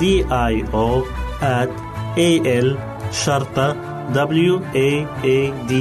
D 0.00 0.02
I 0.52 0.54
O 0.74 0.88
at 1.42 1.70
A 2.16 2.30
L 2.66 2.68
شرطة 3.12 3.76
W 4.14 4.54
A 4.74 4.90
A 5.24 5.38
D 5.70 5.72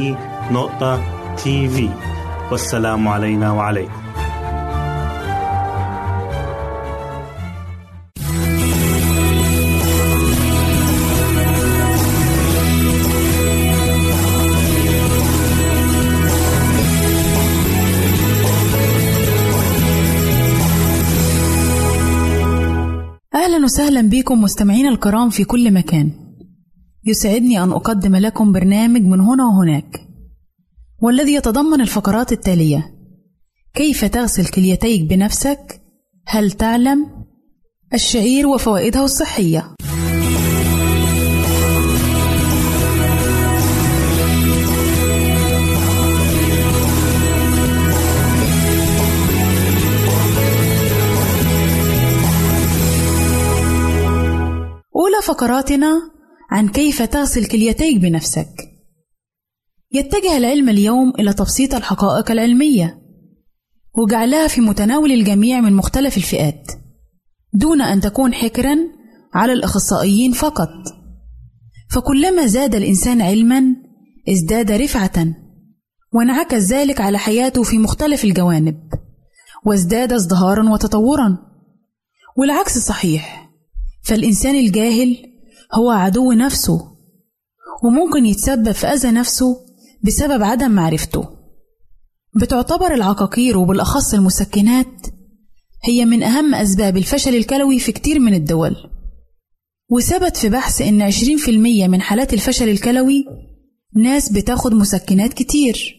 نقطة 0.52 1.02
تي 1.36 1.68
في 1.68 1.90
والسلام 2.52 3.08
علينا 3.08 3.52
وعليكم. 3.52 4.03
وسهلا 23.74 24.02
بكم 24.02 24.42
مستمعينا 24.42 24.90
الكرام 24.90 25.30
في 25.30 25.44
كل 25.44 25.74
مكان 25.74 26.12
يسعدني 27.06 27.64
أن 27.64 27.72
أقدم 27.72 28.16
لكم 28.16 28.52
برنامج 28.52 29.02
من 29.02 29.20
هنا 29.20 29.46
وهناك 29.46 30.08
والذي 31.02 31.34
يتضمن 31.34 31.82
الفقرات 31.82 32.32
التالية 32.32 32.96
كيف 33.74 34.06
تغسل 34.06 34.46
كليتيك 34.46 35.10
بنفسك؟ 35.10 35.82
هل 36.28 36.52
تعلم؟ 36.52 37.08
الشعير 37.94 38.48
وفوائده 38.48 39.04
الصحية 39.04 39.76
فقراتنا 55.34 56.02
عن 56.52 56.70
كيف 56.70 57.02
تغسل 57.02 57.46
كليتيك 57.46 57.98
بنفسك. 57.98 58.50
يتجه 59.92 60.38
العلم 60.38 60.70
اليوم 60.70 61.14
إلى 61.20 61.34
تبسيط 61.34 61.76
الحقائق 61.76 62.32
العلمية 62.32 63.00
وجعلها 63.98 64.48
في 64.48 64.62
متناول 64.62 65.12
الجميع 65.12 65.62
من 65.62 65.74
مختلف 65.74 66.18
الفئات، 66.18 66.72
دون 67.54 67.82
أن 67.82 68.02
تكون 68.02 68.34
حكرًا 68.34 68.78
على 69.34 69.54
الأخصائيين 69.54 70.32
فقط. 70.32 70.70
فكلما 71.92 72.46
زاد 72.46 72.76
الإنسان 72.76 73.22
علمًا 73.22 73.64
ازداد 74.30 74.72
رفعة، 74.72 75.26
وانعكس 76.14 76.64
ذلك 76.64 77.02
على 77.02 77.18
حياته 77.18 77.64
في 77.64 77.78
مختلف 77.78 78.24
الجوانب، 78.24 78.80
وازداد 79.66 80.14
ازدهارًا 80.14 80.70
وتطورًا. 80.70 81.38
والعكس 82.38 82.78
صحيح. 82.78 83.43
فالإنسان 84.04 84.56
الجاهل 84.56 85.18
هو 85.74 85.90
عدو 85.90 86.32
نفسه 86.32 86.94
وممكن 87.84 88.26
يتسبب 88.26 88.72
في 88.72 88.88
أذى 88.88 89.12
نفسه 89.12 89.56
بسبب 90.04 90.44
عدم 90.44 90.72
معرفته. 90.72 91.30
بتعتبر 92.36 92.94
العقاقير 92.94 93.58
وبالأخص 93.58 94.14
المسكنات 94.14 95.08
هي 95.84 96.06
من 96.06 96.24
أهم 96.24 96.56
أسباب 96.56 96.98
الفشل 96.98 97.36
الكلوي 97.36 97.80
في 97.80 97.92
كتير 97.92 98.20
من 98.20 98.34
الدول. 98.34 98.76
وثبت 99.92 100.38
في 100.38 100.50
بحث 100.50 100.82
إن 100.82 101.12
20% 101.12 101.88
من 101.88 102.02
حالات 102.02 102.34
الفشل 102.34 102.70
الكلوي 102.70 103.26
ناس 103.96 104.32
بتاخد 104.32 104.74
مسكنات 104.74 105.34
كتير 105.34 105.96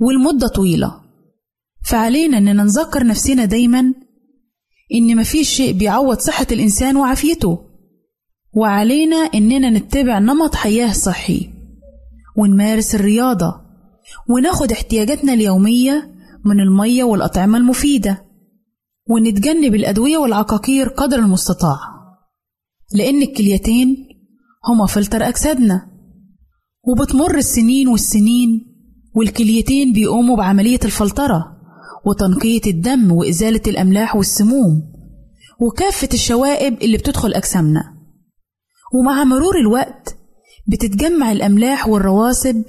والمدة 0.00 0.48
طويلة. 0.48 1.00
فعلينا 1.84 2.38
إننا 2.38 2.62
نذكر 2.62 3.06
نفسنا 3.06 3.44
دايما 3.44 3.94
إن 4.94 5.16
مفيش 5.16 5.48
شيء 5.48 5.72
بيعوض 5.72 6.18
صحة 6.18 6.46
الإنسان 6.52 6.96
وعافيته. 6.96 7.58
وعلينا 8.54 9.16
إننا 9.16 9.70
نتبع 9.70 10.18
نمط 10.18 10.54
حياة 10.54 10.92
صحي 10.92 11.50
ونمارس 12.36 12.94
الرياضة 12.94 13.54
وناخد 14.28 14.72
احتياجاتنا 14.72 15.32
اليومية 15.32 16.10
من 16.44 16.60
المية 16.60 17.04
والأطعمة 17.04 17.58
المفيدة 17.58 18.24
ونتجنب 19.10 19.74
الأدوية 19.74 20.16
والعقاقير 20.16 20.88
قدر 20.88 21.18
المستطاع. 21.18 21.78
لأن 22.94 23.22
الكليتين 23.22 24.08
هما 24.68 24.86
فلتر 24.86 25.28
أجسادنا 25.28 25.86
وبتمر 26.88 27.38
السنين 27.38 27.88
والسنين 27.88 28.66
والكليتين 29.14 29.92
بيقوموا 29.92 30.36
بعملية 30.36 30.80
الفلترة. 30.84 31.51
وتنقية 32.06 32.60
الدم 32.66 33.12
وإزالة 33.12 33.60
الأملاح 33.66 34.16
والسموم 34.16 34.92
وكافة 35.60 36.08
الشوائب 36.14 36.82
اللي 36.82 36.96
بتدخل 36.96 37.34
أجسامنا. 37.34 37.82
ومع 38.94 39.24
مرور 39.24 39.58
الوقت 39.58 40.16
بتتجمع 40.66 41.32
الأملاح 41.32 41.88
والرواسب 41.88 42.64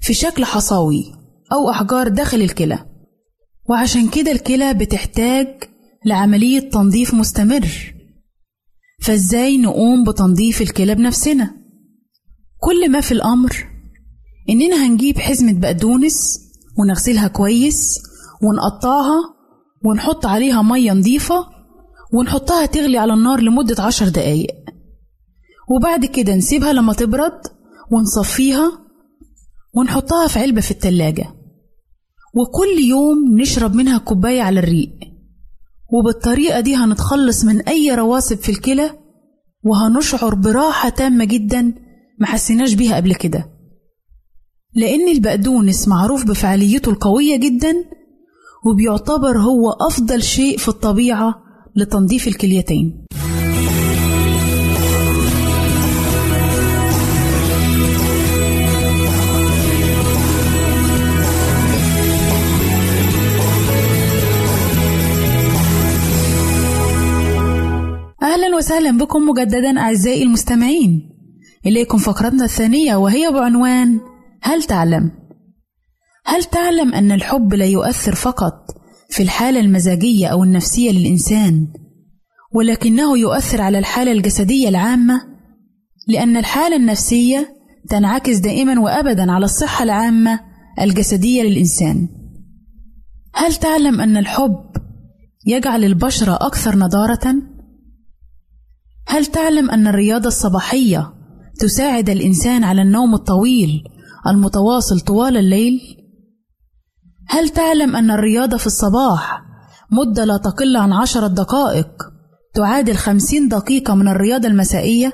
في 0.00 0.14
شكل 0.14 0.44
حصاوي 0.44 1.04
أو 1.52 1.70
أحجار 1.70 2.08
داخل 2.08 2.40
الكلى. 2.42 2.78
وعشان 3.70 4.08
كده 4.08 4.32
الكلى 4.32 4.74
بتحتاج 4.74 5.46
لعملية 6.06 6.70
تنظيف 6.70 7.14
مستمر. 7.14 7.94
فإزاي 9.02 9.58
نقوم 9.58 10.04
بتنظيف 10.04 10.62
الكلى 10.62 10.94
بنفسنا؟ 10.94 11.50
كل 12.60 12.90
ما 12.90 13.00
في 13.00 13.12
الأمر 13.12 13.66
إننا 14.50 14.86
هنجيب 14.86 15.18
حزمة 15.18 15.52
بقدونس 15.52 16.40
ونغسلها 16.78 17.28
كويس 17.28 17.94
ونقطعها 18.42 19.34
ونحط 19.84 20.26
عليها 20.26 20.62
مية 20.62 20.92
نظيفة 20.92 21.46
ونحطها 22.12 22.66
تغلي 22.66 22.98
على 22.98 23.14
النار 23.14 23.40
لمدة 23.40 23.82
عشر 23.82 24.08
دقايق. 24.08 24.54
وبعد 25.70 26.04
كده 26.04 26.34
نسيبها 26.34 26.72
لما 26.72 26.92
تبرد 26.92 27.40
ونصفيها 27.92 28.72
ونحطها 29.76 30.26
في 30.28 30.38
علبة 30.38 30.60
في 30.60 30.70
التلاجة. 30.70 31.34
وكل 32.34 32.84
يوم 32.88 33.38
نشرب 33.40 33.74
منها 33.74 33.98
كوباية 33.98 34.42
على 34.42 34.60
الريق. 34.60 34.90
وبالطريقة 35.92 36.60
دي 36.60 36.76
هنتخلص 36.76 37.44
من 37.44 37.60
أي 37.60 37.94
رواسب 37.94 38.36
في 38.36 38.48
الكلى 38.48 38.90
وهنشعر 39.64 40.34
براحة 40.34 40.88
تامة 40.88 41.24
جدا 41.24 41.74
محسناش 42.20 42.74
بيها 42.74 42.96
قبل 42.96 43.14
كده. 43.14 43.50
لأن 44.74 45.08
البقدونس 45.08 45.88
معروف 45.88 46.24
بفعاليته 46.26 46.90
القوية 46.90 47.36
جدا 47.36 47.74
وبيعتبر 48.66 49.38
هو 49.38 49.70
أفضل 49.70 50.22
شيء 50.22 50.58
في 50.58 50.68
الطبيعة 50.68 51.34
لتنظيف 51.76 52.28
الكليتين 52.28 53.04
أهلا 68.22 68.56
وسهلا 68.56 68.98
بكم 68.98 69.28
مجددا 69.28 69.78
أعزائي 69.80 70.22
المستمعين 70.22 71.10
إليكم 71.66 71.98
فقرتنا 71.98 72.44
الثانية 72.44 72.96
وهي 72.96 73.30
بعنوان 73.32 74.00
هل 74.42 74.62
تعلم؟ 74.62 75.17
هل 76.28 76.44
تعلم 76.44 76.94
أن 76.94 77.12
الحب 77.12 77.54
لا 77.54 77.64
يؤثر 77.66 78.14
فقط 78.14 78.54
في 79.10 79.22
الحالة 79.22 79.60
المزاجية 79.60 80.26
أو 80.26 80.44
النفسية 80.44 80.90
للإنسان 80.90 81.66
ولكنه 82.54 83.18
يؤثر 83.18 83.60
على 83.60 83.78
الحالة 83.78 84.12
الجسدية 84.12 84.68
العامة 84.68 85.20
لأن 86.08 86.36
الحالة 86.36 86.76
النفسية 86.76 87.54
تنعكس 87.90 88.36
دائما 88.36 88.80
وأبدا 88.80 89.32
على 89.32 89.44
الصحة 89.44 89.82
العامة 89.82 90.40
الجسدية 90.80 91.42
للإنسان 91.42 92.08
هل 93.34 93.54
تعلم 93.54 94.00
أن 94.00 94.16
الحب 94.16 94.64
يجعل 95.46 95.84
البشرة 95.84 96.38
أكثر 96.40 96.76
نضارة؟ 96.76 97.34
هل 99.08 99.26
تعلم 99.26 99.70
أن 99.70 99.86
الرياضة 99.86 100.28
الصباحية 100.28 101.12
تساعد 101.60 102.10
الإنسان 102.10 102.64
على 102.64 102.82
النوم 102.82 103.14
الطويل 103.14 103.82
المتواصل 104.26 105.00
طوال 105.00 105.36
الليل؟ 105.36 105.97
هل 107.28 107.48
تعلم 107.48 107.96
أن 107.96 108.10
الرياضة 108.10 108.56
في 108.56 108.66
الصباح 108.66 109.42
مدة 109.90 110.24
لا 110.24 110.36
تقل 110.36 110.76
عن 110.76 110.92
عشرة 110.92 111.26
دقائق 111.26 111.88
تعادل 112.54 112.96
خمسين 112.96 113.48
دقيقة 113.48 113.94
من 113.94 114.08
الرياضة 114.08 114.48
المسائية؟ 114.48 115.12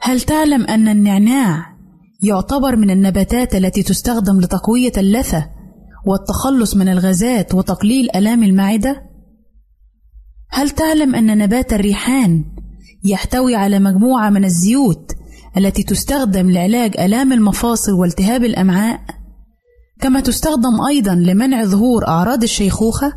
هل 0.00 0.20
تعلم 0.20 0.66
أن 0.66 0.88
النعناع 0.88 1.76
يعتبر 2.22 2.76
من 2.76 2.90
النباتات 2.90 3.54
التي 3.54 3.82
تستخدم 3.82 4.40
لتقوية 4.40 4.92
اللثة 4.96 5.50
والتخلص 6.06 6.76
من 6.76 6.88
الغازات 6.88 7.54
وتقليل 7.54 8.08
آلام 8.16 8.42
المعدة؟ 8.42 9.02
هل 10.50 10.70
تعلم 10.70 11.14
أن 11.14 11.38
نبات 11.38 11.72
الريحان 11.72 12.44
يحتوي 13.04 13.54
على 13.54 13.78
مجموعة 13.78 14.30
من 14.30 14.44
الزيوت 14.44 15.12
التي 15.56 15.82
تستخدم 15.82 16.50
لعلاج 16.50 17.00
آلام 17.00 17.32
المفاصل 17.32 17.92
والتهاب 17.92 18.44
الأمعاء؟ 18.44 19.19
كما 20.00 20.20
تستخدم 20.20 20.80
أيضا 20.88 21.14
لمنع 21.14 21.64
ظهور 21.64 22.08
أعراض 22.08 22.42
الشيخوخة؟ 22.42 23.12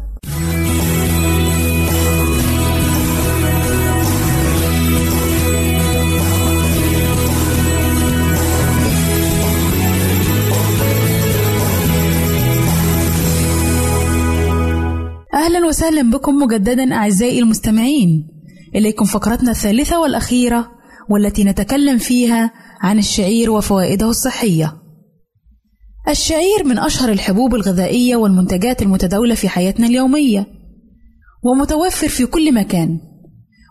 أهلا 15.33 15.65
وسهلا 15.67 16.11
بكم 16.11 16.35
مجددا 16.35 16.93
أعزائي 16.93 17.39
المستمعين 17.39 18.27
إليكم 18.75 19.05
فقرتنا 19.05 19.51
الثالثة 19.51 19.99
والأخيرة 19.99 20.71
والتي 21.09 21.43
نتكلم 21.43 21.97
فيها 21.97 22.51
عن 22.81 22.99
الشعير 22.99 23.51
وفوائده 23.51 24.09
الصحية 24.09 24.82
الشعير 26.07 26.63
من 26.65 26.79
أشهر 26.79 27.11
الحبوب 27.11 27.55
الغذائية 27.55 28.15
والمنتجات 28.15 28.81
المتداولة 28.81 29.35
في 29.35 29.49
حياتنا 29.49 29.87
اليومية 29.87 30.47
ومتوفر 31.43 32.07
في 32.07 32.25
كل 32.25 32.53
مكان 32.53 32.99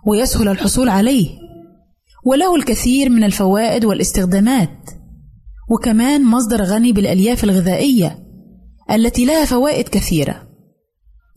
ويسهل 0.07 0.49
الحصول 0.49 0.89
عليه 0.89 1.29
وله 2.25 2.57
الكثير 2.57 3.11
من 3.11 3.25
الفوائد 3.25 3.85
والاستخدامات 3.85 4.91
وكمان 5.71 6.25
مصدر 6.25 6.63
غني 6.63 6.93
بالألياف 6.93 7.45
الغذائية 7.45 8.19
التي 8.91 9.25
لها 9.25 9.45
فوائد 9.45 9.89
كثيرة. 9.89 10.49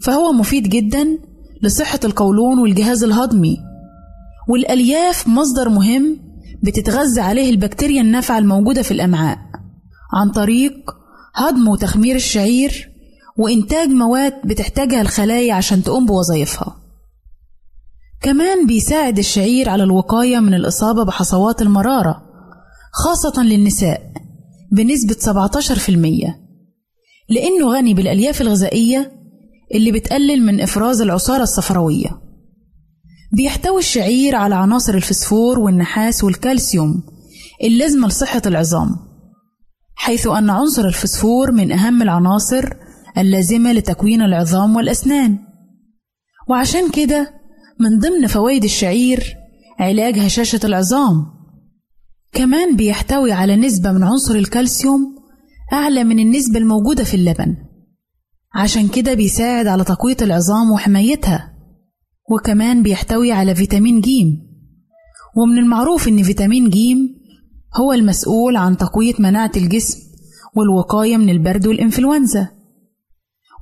فهو 0.02 0.32
مفيد 0.32 0.70
جدا 0.70 1.08
لصحة 1.64 2.00
القولون 2.04 2.60
والجهاز 2.60 3.04
الهضمي 3.04 3.58
والألياف 4.50 5.28
مصدر 5.28 5.70
مهم 5.70 6.20
بتتغذى 6.64 7.22
عليه 7.22 7.50
البكتيريا 7.50 8.02
النافعة 8.02 8.38
الموجودة 8.38 8.82
في 8.82 8.92
الأمعاء. 8.92 9.38
عن 10.14 10.32
طريق 10.32 10.74
هضم 11.36 11.68
وتخمير 11.68 12.16
الشعير 12.16 12.90
وإنتاج 13.38 13.90
مواد 13.90 14.34
بتحتاجها 14.46 15.02
الخلايا 15.02 15.54
عشان 15.54 15.84
تقوم 15.84 16.06
بوظائفها. 16.06 16.76
كمان 18.22 18.68
بيساعد 18.68 19.18
الشعير 19.18 19.70
على 19.70 19.84
الوقاية 19.84 20.40
من 20.40 20.54
الإصابة 20.54 21.06
بحصوات 21.06 21.62
المرارة 21.62 22.22
خاصة 22.94 23.44
للنساء 23.44 24.12
بنسبة 24.72 25.16
17% 25.16 25.90
لأنه 27.30 27.72
غني 27.74 27.94
بالألياف 27.94 28.42
الغذائية 28.42 29.12
اللي 29.74 29.92
بتقلل 29.92 30.46
من 30.46 30.62
إفراز 30.62 31.02
العصارة 31.02 31.44
الصفراوية. 31.44 32.22
بيحتوي 33.34 33.80
الشعير 33.80 34.36
على 34.36 34.56
عناصر 34.56 34.94
الفسفور 34.94 35.60
والنحاس 35.60 36.24
والكالسيوم 36.24 37.04
اللازمة 37.64 38.08
لصحة 38.08 38.42
العظام. 38.46 38.90
حيث 39.96 40.28
أن 40.28 40.50
عنصر 40.50 40.86
الفسفور 40.86 41.52
من 41.52 41.72
أهم 41.72 42.02
العناصر 42.02 42.70
اللازمة 43.18 43.72
لتكوين 43.74 44.22
العظام 44.22 44.76
والأسنان. 44.76 45.40
وعشان 46.50 46.92
كده 46.92 47.34
من 47.80 48.00
ضمن 48.00 48.28
فوائد 48.28 48.64
الشعير 48.64 49.36
علاج 49.80 50.20
هشاشة 50.20 50.60
العظام. 50.64 51.26
كمان 52.34 52.76
بيحتوي 52.76 53.32
على 53.32 53.56
نسبة 53.56 53.92
من 53.92 54.04
عنصر 54.04 54.36
الكالسيوم 54.36 55.16
أعلى 55.74 56.04
من 56.04 56.20
النسبة 56.20 56.60
الموجودة 56.60 57.04
في 57.04 57.14
اللبن. 57.14 57.56
عشان 58.56 58.88
كده 58.88 59.14
بيساعد 59.14 59.68
على 59.68 59.84
تقوية 59.84 60.18
العظام 60.22 60.72
وحمايتها. 60.72 61.54
وكمان 62.32 62.84
بيحتوي 62.84 63.32
على 63.32 63.56
فيتامين 63.56 64.02
جيم. 64.02 64.28
ومن 65.38 65.58
المعروف 65.58 66.08
إن 66.08 66.24
فيتامين 66.24 66.70
جيم 66.70 66.98
هو 67.82 67.94
المسؤول 67.94 68.56
عن 68.56 68.78
تقوية 68.78 69.14
مناعة 69.20 69.52
الجسم 69.58 70.00
والوقاية 70.56 71.18
من 71.18 71.30
البرد 71.30 71.68
والإنفلونزا. 71.68 72.50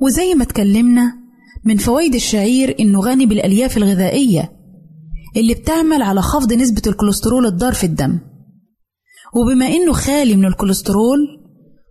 وزي 0.02 0.34
ما 0.34 0.44
اتكلمنا 0.44 1.14
من 1.66 1.78
فوائد 1.78 2.16
الشعير 2.16 2.76
إنه 2.80 3.00
غني 3.00 3.26
بالألياف 3.26 3.78
الغذائية 3.78 4.52
اللي 5.38 5.54
بتعمل 5.54 6.02
على 6.02 6.22
خفض 6.22 6.54
نسبة 6.54 6.82
الكوليسترول 6.88 7.46
الضار 7.46 7.74
في 7.74 7.84
الدم. 7.84 8.20
وبما 9.36 9.68
إنه 9.68 9.94
خالي 9.94 10.36
من 10.36 10.46
الكوليسترول 10.46 11.20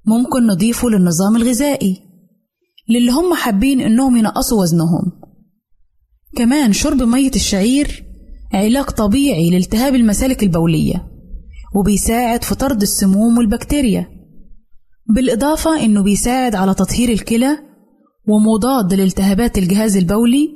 ممكن 0.06 0.46
نضيفه 0.46 0.88
للنظام 0.88 1.36
الغذائي 1.36 2.02
للي 2.88 3.10
هم 3.10 3.34
حابين 3.34 3.80
إنهم 3.80 4.16
ينقصوا 4.16 4.62
وزنهم. 4.62 5.12
كمان 6.36 6.72
شرب 6.72 7.02
مية 7.02 7.30
الشعير 7.34 8.04
علاج 8.52 8.84
طبيعي 8.84 9.50
لالتهاب 9.50 9.94
المسالك 9.94 10.42
البولية. 10.42 11.11
وبيساعد 11.74 12.44
في 12.44 12.54
طرد 12.54 12.82
السموم 12.82 13.38
والبكتيريا. 13.38 14.06
بالإضافة 15.14 15.84
إنه 15.84 16.02
بيساعد 16.02 16.54
على 16.54 16.74
تطهير 16.74 17.08
الكلى 17.08 17.58
ومضاد 18.28 18.94
لالتهابات 18.94 19.58
الجهاز 19.58 19.96
البولي 19.96 20.48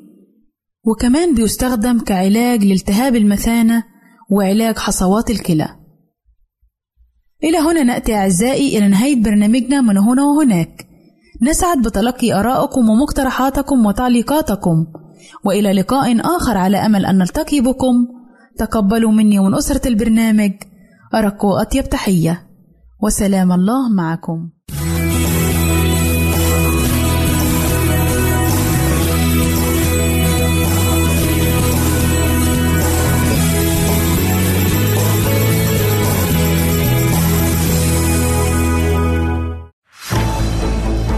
وكمان 0.84 1.34
بيستخدم 1.34 1.98
كعلاج 1.98 2.64
لالتهاب 2.64 3.16
المثانة 3.16 3.84
وعلاج 4.30 4.78
حصوات 4.78 5.30
الكلى. 5.30 5.68
إلى 7.44 7.58
هنا 7.58 7.82
نأتي 7.82 8.14
أعزائي 8.14 8.78
إلى 8.78 8.88
نهاية 8.88 9.22
برنامجنا 9.22 9.80
من 9.80 9.98
هنا 9.98 10.24
وهناك. 10.24 10.86
نسعد 11.42 11.82
بتلقي 11.82 12.32
آرائكم 12.32 12.88
ومقترحاتكم 12.88 13.86
وتعليقاتكم. 13.86 14.86
وإلى 15.44 15.72
لقاء 15.72 16.20
آخر 16.36 16.56
على 16.56 16.76
أمل 16.76 17.06
أن 17.06 17.18
نلتقي 17.18 17.60
بكم. 17.60 17.94
تقبلوا 18.58 19.12
مني 19.12 19.38
ومن 19.38 19.54
أسرة 19.54 19.88
البرنامج. 19.88 20.52
أرق 21.16 21.44
وأطيب 21.44 21.88
تحية. 21.88 22.46
وسلام 23.02 23.52
الله 23.52 23.88
معكم. 23.88 24.50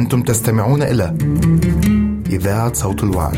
أنتم 0.00 0.22
تستمعون 0.22 0.82
إلى 0.82 1.06
إذاعة 2.36 2.72
صوت 2.72 3.04
الوعد. 3.04 3.34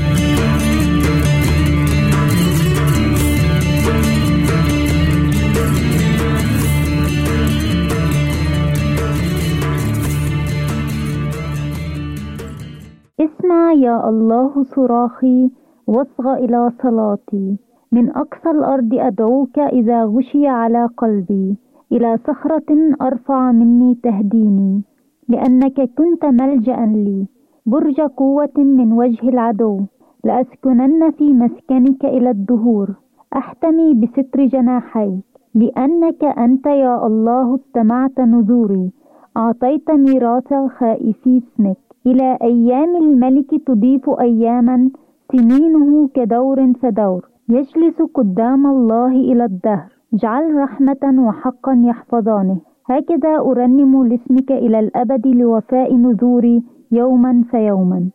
اسمع 13.20 13.72
يا 13.72 14.08
الله 14.08 14.64
صراخي 14.64 15.50
واصغ 15.86 16.34
إلى 16.34 16.70
صلاتي. 16.82 17.56
من 17.92 18.10
أقصى 18.10 18.50
الأرض 18.50 18.94
أدعوك 18.94 19.58
إذا 19.58 20.04
غشي 20.04 20.46
على 20.46 20.88
قلبي. 20.96 21.56
إلى 21.92 22.18
صخرة 22.26 22.70
أرفع 23.02 23.52
مني 23.52 23.98
تهديني. 24.02 24.91
لأنك 25.32 25.78
كنت 25.98 26.24
ملجأ 26.40 26.80
لي. 26.86 27.26
برج 27.66 28.00
قوة 28.00 28.56
من 28.78 28.92
وجه 28.92 29.28
العدو. 29.28 29.80
لأسكنن 30.24 31.10
في 31.10 31.32
مسكنك 31.32 32.04
إلى 32.04 32.30
الدهور. 32.30 32.88
أحتمي 33.36 33.94
بستر 33.94 34.40
جناحيك. 34.54 35.24
لأنك 35.54 36.24
أنت 36.24 36.66
يا 36.66 37.06
الله 37.06 37.54
استمعت 37.54 38.20
نذوري. 38.20 38.90
أعطيت 39.36 39.90
ميراث 39.90 40.50
خائفي 40.78 41.42
اسمك. 41.42 41.80
إلى 42.06 42.38
أيام 42.42 42.96
الملك 42.96 43.50
تضيف 43.66 44.10
أياما 44.10 44.90
سنينه 45.32 46.08
كدور 46.14 46.72
فدور. 46.80 47.22
يجلس 47.48 48.02
قدام 48.14 48.66
الله 48.66 49.12
إلى 49.30 49.44
الدهر. 49.44 49.90
اجعل 50.14 50.44
رحمة 50.56 51.04
وحقا 51.26 51.74
يحفظانه. 51.90 52.58
هكذا 52.90 53.38
أرنم 53.38 54.04
لاسمك 54.08 54.52
إلى 54.52 54.78
الأبد 54.80 55.26
لوفاء 55.26 55.94
نذوري 55.94 56.62
يوما 56.92 57.44
فيوما. 57.50 58.10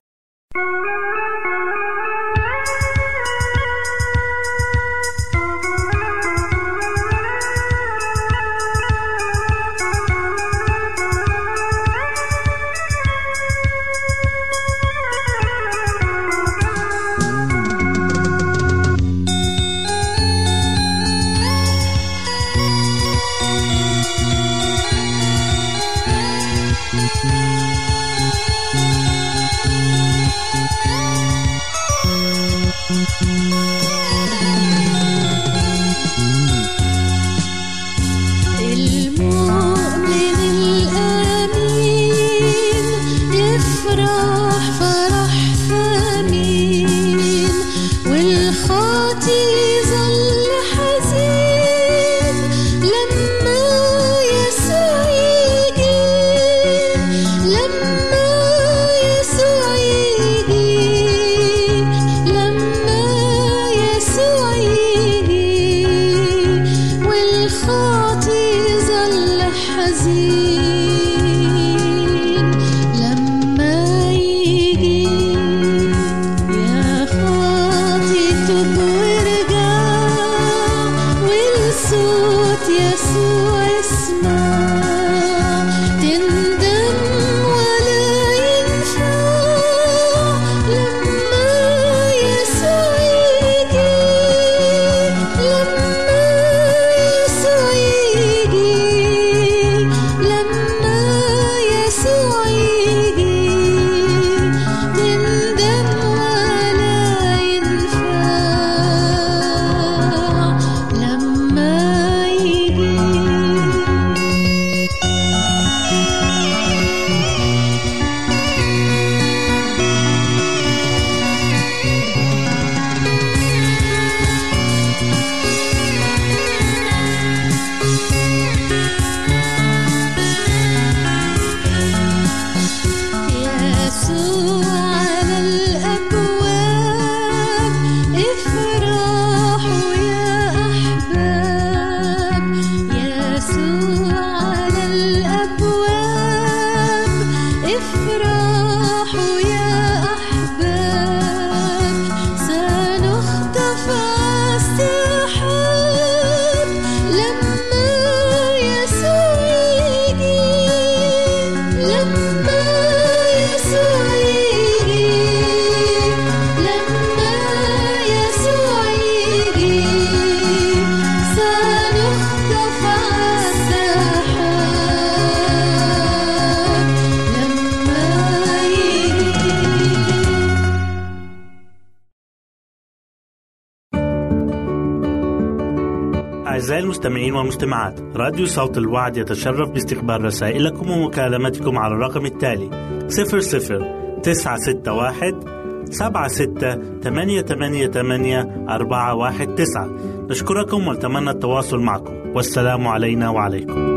والمستمعات 187.48 188.00
راديو 188.16 188.46
صوت 188.46 188.78
الوعد 188.78 189.18
يتشرف 189.18 189.70
باستقبال 189.70 190.24
رسائلكم 190.24 190.92
ومكالمتكم 190.92 191.78
على 191.78 191.94
الرقم 191.94 192.26
التالي 192.26 192.70
00 193.08 194.20
961 194.24 195.86
سبعة 195.90 196.28
ستة 196.28 197.00
ثمانية 197.02 197.42
ثمانية 197.42 197.88
ثمانية 197.88 198.66
أربعة 198.70 199.16
واحد 199.16 199.56
تسعة. 199.56 199.90
نشكركم 200.30 200.88
ونتمنى 200.88 201.30
التواصل 201.30 201.80
معكم. 201.80 202.14
والسلام 202.36 202.88
علينا 202.88 203.30
وعليكم. 203.30 203.97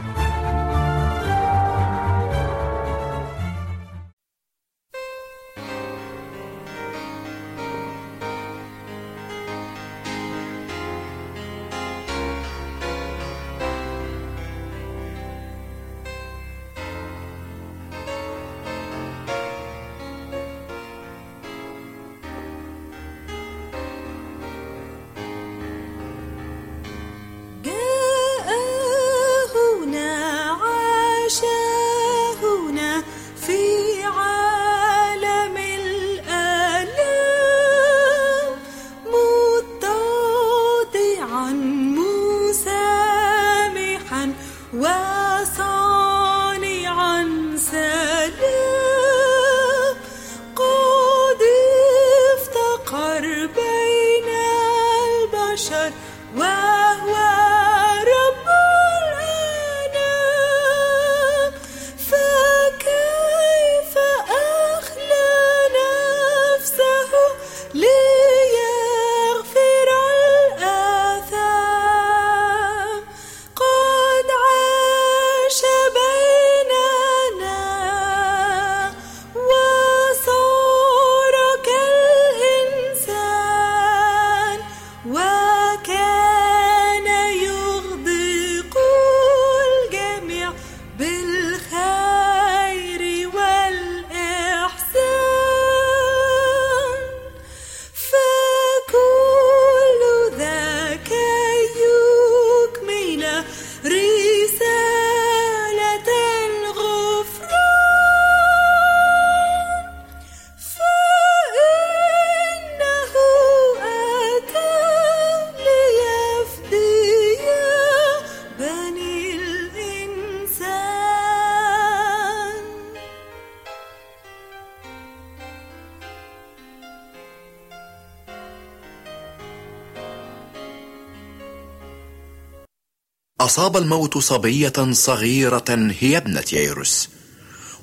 أصاب 133.41 133.77
الموت 133.77 134.17
صبية 134.17 134.73
صغيرة 134.91 135.93
هي 135.99 136.17
ابنة 136.17 136.43
ييروس 136.53 137.09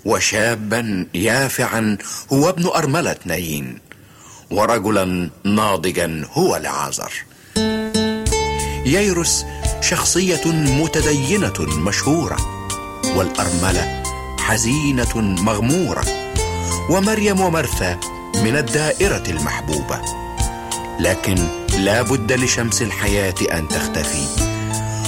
وشابا 0.04 1.06
يافعا 1.14 1.98
هو 2.32 2.48
ابن 2.48 2.66
أرملة 2.66 3.16
نايين 3.24 3.78
ورجلا 4.50 5.30
ناضجا 5.44 6.24
هو 6.32 6.56
لعازر 6.56 7.12
ييروس 8.86 9.44
شخصية 9.80 10.46
متدينة 10.46 11.54
مشهورة 11.58 12.36
والأرملة 13.16 14.02
حزينة 14.38 15.16
مغمورة 15.20 16.04
ومريم 16.90 17.40
ومرثا 17.40 18.00
من 18.34 18.56
الدائرة 18.56 19.22
المحبوبة. 19.28 20.00
لكن 21.00 21.34
لا 21.78 22.02
بد 22.02 22.32
لشمس 22.32 22.82
الحياة 22.82 23.34
أن 23.52 23.68
تختفي. 23.68 24.47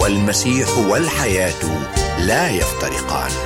والمسيح 0.00 0.78
والحياة 0.78 1.62
لا 2.26 2.50
يفترقان. 2.50 3.45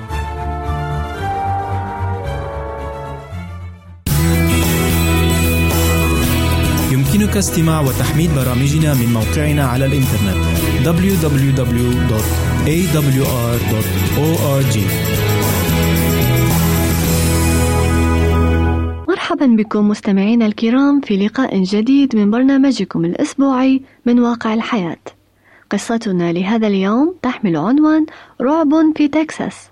يمكنك 7.31 7.43
استماع 7.43 7.81
وتحميل 7.81 8.31
برامجنا 8.35 8.93
من 8.93 9.13
موقعنا 9.13 9.63
على 9.63 9.85
الإنترنت 9.85 10.35
www.awr.org 10.85 11.97
مرحبا 19.09 19.45
بكم 19.45 19.87
مستمعينا 19.87 20.45
الكرام 20.45 21.01
في 21.01 21.17
لقاء 21.25 21.63
جديد 21.63 22.15
من 22.15 22.31
برنامجكم 22.31 23.05
الأسبوعي 23.05 23.81
من 24.05 24.19
واقع 24.19 24.53
الحياة. 24.53 24.97
قصتنا 25.69 26.33
لهذا 26.33 26.67
اليوم 26.67 27.15
تحمل 27.21 27.57
عنوان 27.57 28.05
رعب 28.41 28.69
في 28.95 29.07
تكساس. 29.07 29.69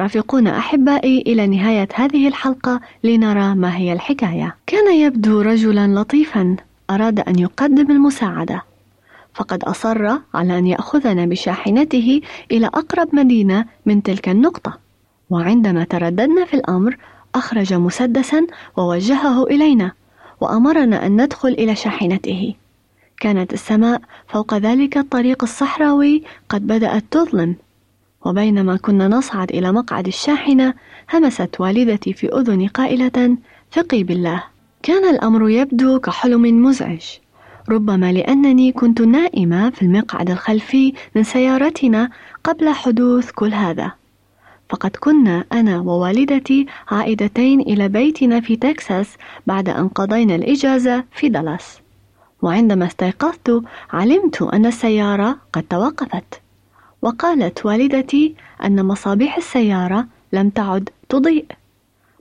رافقونا 0.00 0.58
أحبائي 0.58 1.22
إلى 1.26 1.46
نهاية 1.46 1.88
هذه 1.94 2.28
الحلقة 2.28 2.80
لنرى 3.04 3.54
ما 3.54 3.76
هي 3.76 3.92
الحكاية. 3.92 4.56
كان 4.66 4.94
يبدو 4.94 5.40
رجلا 5.40 6.00
لطيفا 6.00 6.56
أراد 6.90 7.20
أن 7.20 7.38
يقدم 7.38 7.90
المساعدة. 7.90 8.62
فقد 9.34 9.64
أصر 9.64 10.18
على 10.34 10.58
أن 10.58 10.66
يأخذنا 10.66 11.26
بشاحنته 11.26 12.20
إلى 12.50 12.66
أقرب 12.66 13.08
مدينة 13.14 13.64
من 13.86 14.02
تلك 14.02 14.28
النقطة. 14.28 14.78
وعندما 15.30 15.84
ترددنا 15.84 16.44
في 16.44 16.54
الأمر 16.54 16.96
أخرج 17.34 17.74
مسدسا 17.74 18.46
ووجهه 18.76 19.44
إلينا 19.44 19.92
وأمرنا 20.40 21.06
أن 21.06 21.22
ندخل 21.22 21.48
إلى 21.48 21.76
شاحنته 21.76 22.54
كانت 23.20 23.52
السماء 23.52 24.00
فوق 24.28 24.54
ذلك 24.54 24.96
الطريق 24.96 25.42
الصحراوي 25.42 26.22
قد 26.48 26.66
بدأت 26.66 27.04
تظلم 27.10 27.56
وبينما 28.24 28.76
كنا 28.76 29.08
نصعد 29.08 29.50
إلى 29.50 29.72
مقعد 29.72 30.06
الشاحنة 30.06 30.74
همست 31.14 31.60
والدتي 31.60 32.12
في 32.12 32.28
أذني 32.28 32.66
قائلة 32.66 33.36
ثقي 33.72 34.02
بالله 34.02 34.44
كان 34.82 35.14
الأمر 35.14 35.50
يبدو 35.50 36.00
كحلم 36.00 36.62
مزعج 36.62 37.02
ربما 37.68 38.12
لأنني 38.12 38.72
كنت 38.72 39.00
نائمة 39.00 39.70
في 39.70 39.82
المقعد 39.82 40.30
الخلفي 40.30 40.92
من 41.16 41.22
سيارتنا 41.24 42.10
قبل 42.44 42.68
حدوث 42.68 43.30
كل 43.30 43.54
هذا. 43.54 43.92
فقد 44.68 44.90
كنا 44.90 45.44
أنا 45.52 45.80
ووالدتي 45.80 46.66
عائدتين 46.88 47.60
إلى 47.60 47.88
بيتنا 47.88 48.40
في 48.40 48.56
تكساس 48.56 49.16
بعد 49.46 49.68
أن 49.68 49.88
قضينا 49.88 50.34
الإجازة 50.34 51.04
في 51.12 51.28
دالاس. 51.28 51.80
وعندما 52.42 52.86
استيقظت 52.86 53.62
علمت 53.92 54.42
أن 54.42 54.66
السيارة 54.66 55.36
قد 55.52 55.62
توقفت. 55.62 56.40
وقالت 57.02 57.66
والدتي 57.66 58.34
أن 58.64 58.84
مصابيح 58.84 59.36
السيارة 59.36 60.06
لم 60.32 60.50
تعد 60.50 60.88
تضيء. 61.08 61.44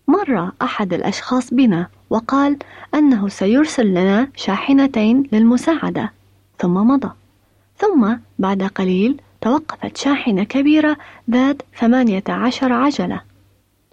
مر 0.07 0.51
أحد 0.61 0.93
الأشخاص 0.93 1.53
بنا 1.53 1.87
وقال 2.09 2.57
أنه 2.95 3.27
سيرسل 3.27 3.87
لنا 3.87 4.27
شاحنتين 4.35 5.23
للمساعدة. 5.31 6.11
ثم 6.59 6.73
مضى. 6.73 7.11
ثم 7.77 8.13
بعد 8.39 8.63
قليل 8.63 9.21
توقفت 9.41 9.97
شاحنة 9.97 10.43
كبيرة 10.43 10.97
ذات 11.31 11.61
ثمانية 11.79 12.23
عشر 12.29 12.73
عجلة. 12.73 13.21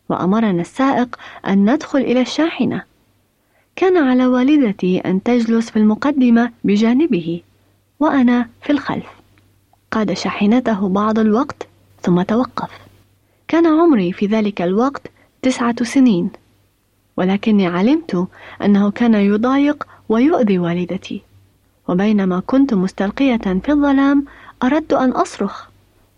وأمرنا 0.08 0.60
السائق 0.60 1.16
أن 1.46 1.70
ندخل 1.70 1.98
إلى 1.98 2.20
الشاحنة. 2.20 2.82
كان 3.76 3.96
على 3.96 4.26
والدتي 4.26 4.98
أن 4.98 5.22
تجلس 5.22 5.70
في 5.70 5.78
المقدمة 5.78 6.50
بجانبه 6.64 7.42
وأنا 8.00 8.48
في 8.62 8.72
الخلف. 8.72 9.10
قاد 9.90 10.12
شاحنته 10.12 10.88
بعض 10.88 11.18
الوقت 11.18 11.66
ثم 12.02 12.22
توقف. 12.22 12.70
كان 13.48 13.66
عمري 13.66 14.12
في 14.12 14.26
ذلك 14.26 14.62
الوقت 14.62 15.02
تسعة 15.42 15.84
سنين. 15.84 16.30
ولكني 17.16 17.66
علمت 17.66 18.28
أنه 18.62 18.90
كان 18.90 19.14
يضايق 19.14 19.86
ويؤذي 20.08 20.58
والدتي. 20.58 21.22
وبينما 21.88 22.42
كنت 22.46 22.74
مستلقية 22.74 23.36
في 23.36 23.68
الظلام 23.68 24.24
أردت 24.62 24.92
أن 24.92 25.10
أصرخ 25.10 25.66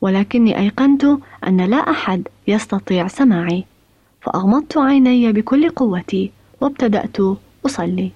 ولكني 0.01 0.59
أيقنت 0.59 1.05
أن 1.47 1.61
لا 1.61 1.77
أحد 1.77 2.29
يستطيع 2.49 3.07
سماعي. 3.09 3.65
فأغمضت 4.21 4.79
عيني 4.79 5.33
بكل 5.33 5.71
قوتي 5.71 6.31
وابتدأت 6.61 7.17
أصلي. 7.67 8.11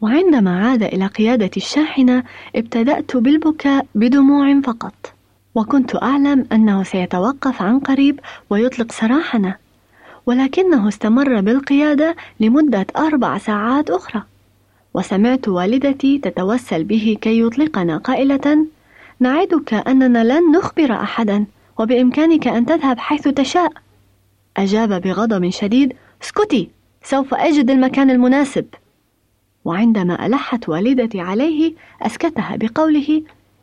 وعندما 0.00 0.68
عاد 0.68 0.82
إلى 0.82 1.06
قيادة 1.06 1.50
الشاحنة 1.56 2.24
ابتدأت 2.56 3.16
بالبكاء 3.16 3.86
بدموع 3.94 4.60
فقط. 4.60 5.12
وكنت 5.54 6.02
أعلم 6.02 6.46
أنه 6.52 6.82
سيتوقف 6.82 7.62
عن 7.62 7.78
قريب 7.78 8.20
ويطلق 8.50 8.92
سراحنا. 8.92 9.56
ولكنه 10.26 10.88
استمر 10.88 11.40
بالقيادة 11.40 12.16
لمدة 12.40 12.86
أربع 12.96 13.38
ساعات 13.38 13.90
أخرى. 13.90 14.22
وسمعت 14.94 15.48
والدتي 15.48 16.18
تتوسل 16.18 16.84
به 16.84 17.18
كي 17.20 17.40
يطلقنا 17.40 17.96
قائلة 17.96 18.66
نعدك 19.20 19.74
أننا 19.74 20.24
لن 20.24 20.52
نخبر 20.52 20.92
أحدا 20.92 21.44
وبإمكانك 21.78 22.48
أن 22.48 22.66
تذهب 22.66 22.98
حيث 22.98 23.28
تشاء. 23.28 23.72
أجاب 24.56 25.02
بغضب 25.02 25.50
شديد 25.50 25.92
اسكتي 26.22 26.70
سوف 27.04 27.34
أجد 27.34 27.70
المكان 27.70 28.10
المناسب. 28.10 28.66
وعندما 29.64 30.26
ألحت 30.26 30.68
والدتي 30.68 31.20
عليه 31.20 31.72
أسكتها 32.02 32.56
بقوله 32.56 33.22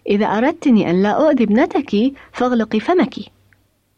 إذا 0.09 0.25
أردتني 0.25 0.89
أن 0.89 1.03
لا 1.03 1.09
أؤذي 1.09 1.43
ابنتك 1.43 2.13
فاغلقي 2.31 2.79
فمك. 2.79 3.15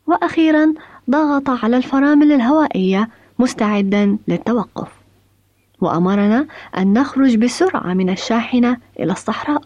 وأخيرا 0.07 0.73
ضغط 1.09 1.49
على 1.49 1.77
الفرامل 1.77 2.31
الهوائية 2.31 3.09
مستعدا 3.39 4.17
للتوقف. 4.27 4.87
وأمرنا 5.81 6.47
أن 6.77 6.93
نخرج 6.93 7.35
بسرعة 7.35 7.93
من 7.93 8.09
الشاحنة 8.09 8.77
إلى 8.99 9.11
الصحراء. 9.11 9.63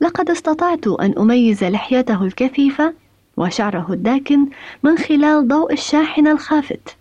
لقد 0.00 0.30
استطعت 0.30 0.86
أن 0.86 1.14
أميز 1.18 1.64
لحيته 1.64 2.24
الكثيفة 2.24 2.94
وشعره 3.36 3.86
الداكن 3.90 4.46
من 4.82 4.98
خلال 4.98 5.48
ضوء 5.48 5.72
الشاحنة 5.72 6.32
الخافت 6.32 6.96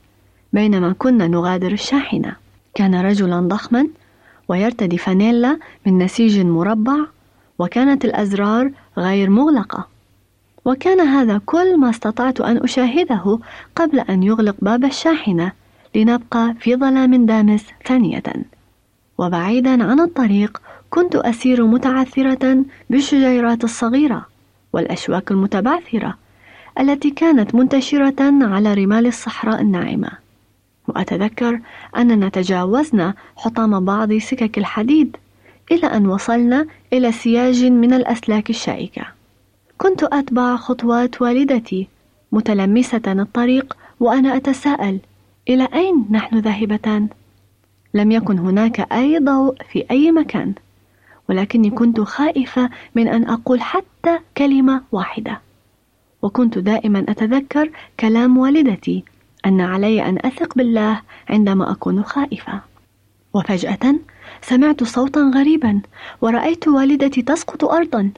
بينما 0.53 0.95
كنا 0.97 1.27
نغادر 1.27 1.71
الشاحنة. 1.71 2.35
كان 2.73 2.95
رجلا 2.95 3.39
ضخما 3.39 3.87
ويرتدي 4.47 4.97
فانيلا 4.97 5.59
من 5.85 5.97
نسيج 5.97 6.39
مربع 6.39 6.97
وكانت 7.59 8.05
الأزرار 8.05 8.71
غير 8.97 9.29
مغلقة. 9.29 9.90
وكان 10.65 10.99
هذا 10.99 11.41
كل 11.45 11.77
ما 11.77 11.89
استطعت 11.89 12.41
أن 12.41 12.57
أشاهده 12.57 13.39
قبل 13.75 13.99
أن 13.99 14.23
يغلق 14.23 14.55
باب 14.61 14.85
الشاحنة 14.85 15.51
لنبقى 15.95 16.55
في 16.59 16.75
ظلام 16.75 17.25
دامس 17.25 17.65
ثانية. 17.85 18.23
وبعيدا 19.17 19.83
عن 19.83 19.99
الطريق 19.99 20.61
كنت 20.89 21.15
أسير 21.15 21.65
متعثرة 21.65 22.65
بالشجيرات 22.89 23.63
الصغيرة 23.63 24.25
والأشواك 24.73 25.31
المتبعثرة 25.31 26.17
التي 26.79 27.09
كانت 27.11 27.55
منتشرة 27.55 28.45
على 28.45 28.73
رمال 28.73 29.07
الصحراء 29.07 29.61
الناعمة. 29.61 30.09
وأتذكر 30.87 31.59
أننا 31.97 32.29
تجاوزنا 32.29 33.13
حطام 33.35 33.85
بعض 33.85 34.13
سكك 34.13 34.57
الحديد 34.57 35.17
إلى 35.71 35.87
أن 35.87 36.07
وصلنا 36.07 36.65
إلى 36.93 37.11
سياج 37.11 37.65
من 37.65 37.93
الأسلاك 37.93 38.49
الشائكة. 38.49 39.20
كنت 39.81 40.03
أتبع 40.03 40.55
خطوات 40.55 41.21
والدتي 41.21 41.87
متلمسة 42.31 43.01
الطريق 43.07 43.77
وأنا 43.99 44.35
أتساءل 44.35 44.99
إلى 45.49 45.67
أين 45.73 46.05
نحن 46.11 46.37
ذاهبتان؟ 46.39 47.07
لم 47.93 48.11
يكن 48.11 48.39
هناك 48.39 48.79
أي 48.93 49.19
ضوء 49.19 49.55
في 49.71 49.85
أي 49.91 50.11
مكان 50.11 50.53
ولكني 51.29 51.69
كنت 51.69 52.01
خائفة 52.01 52.69
من 52.95 53.07
أن 53.07 53.29
أقول 53.29 53.61
حتى 53.61 54.19
كلمة 54.37 54.81
واحدة. 54.91 55.41
وكنت 56.21 56.57
دائما 56.57 57.05
أتذكر 57.09 57.71
كلام 57.99 58.37
والدتي 58.37 59.03
أن 59.45 59.61
علي 59.61 60.05
أن 60.09 60.17
أثق 60.25 60.55
بالله 60.55 61.01
عندما 61.29 61.71
أكون 61.71 62.03
خائفة. 62.03 62.61
وفجأة 63.33 63.95
سمعت 64.41 64.83
صوتا 64.83 65.31
غريبا 65.35 65.81
ورأيت 66.21 66.67
والدتي 66.67 67.21
تسقط 67.21 67.63
أرضا. 67.63 68.11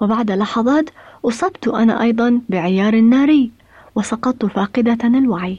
وبعد 0.00 0.30
لحظات 0.30 0.90
أصبت 1.24 1.68
أنا 1.68 2.02
أيضا 2.02 2.40
بعيار 2.48 3.00
ناري 3.00 3.50
وسقطت 3.94 4.44
فاقدة 4.46 4.98
الوعي. 5.04 5.58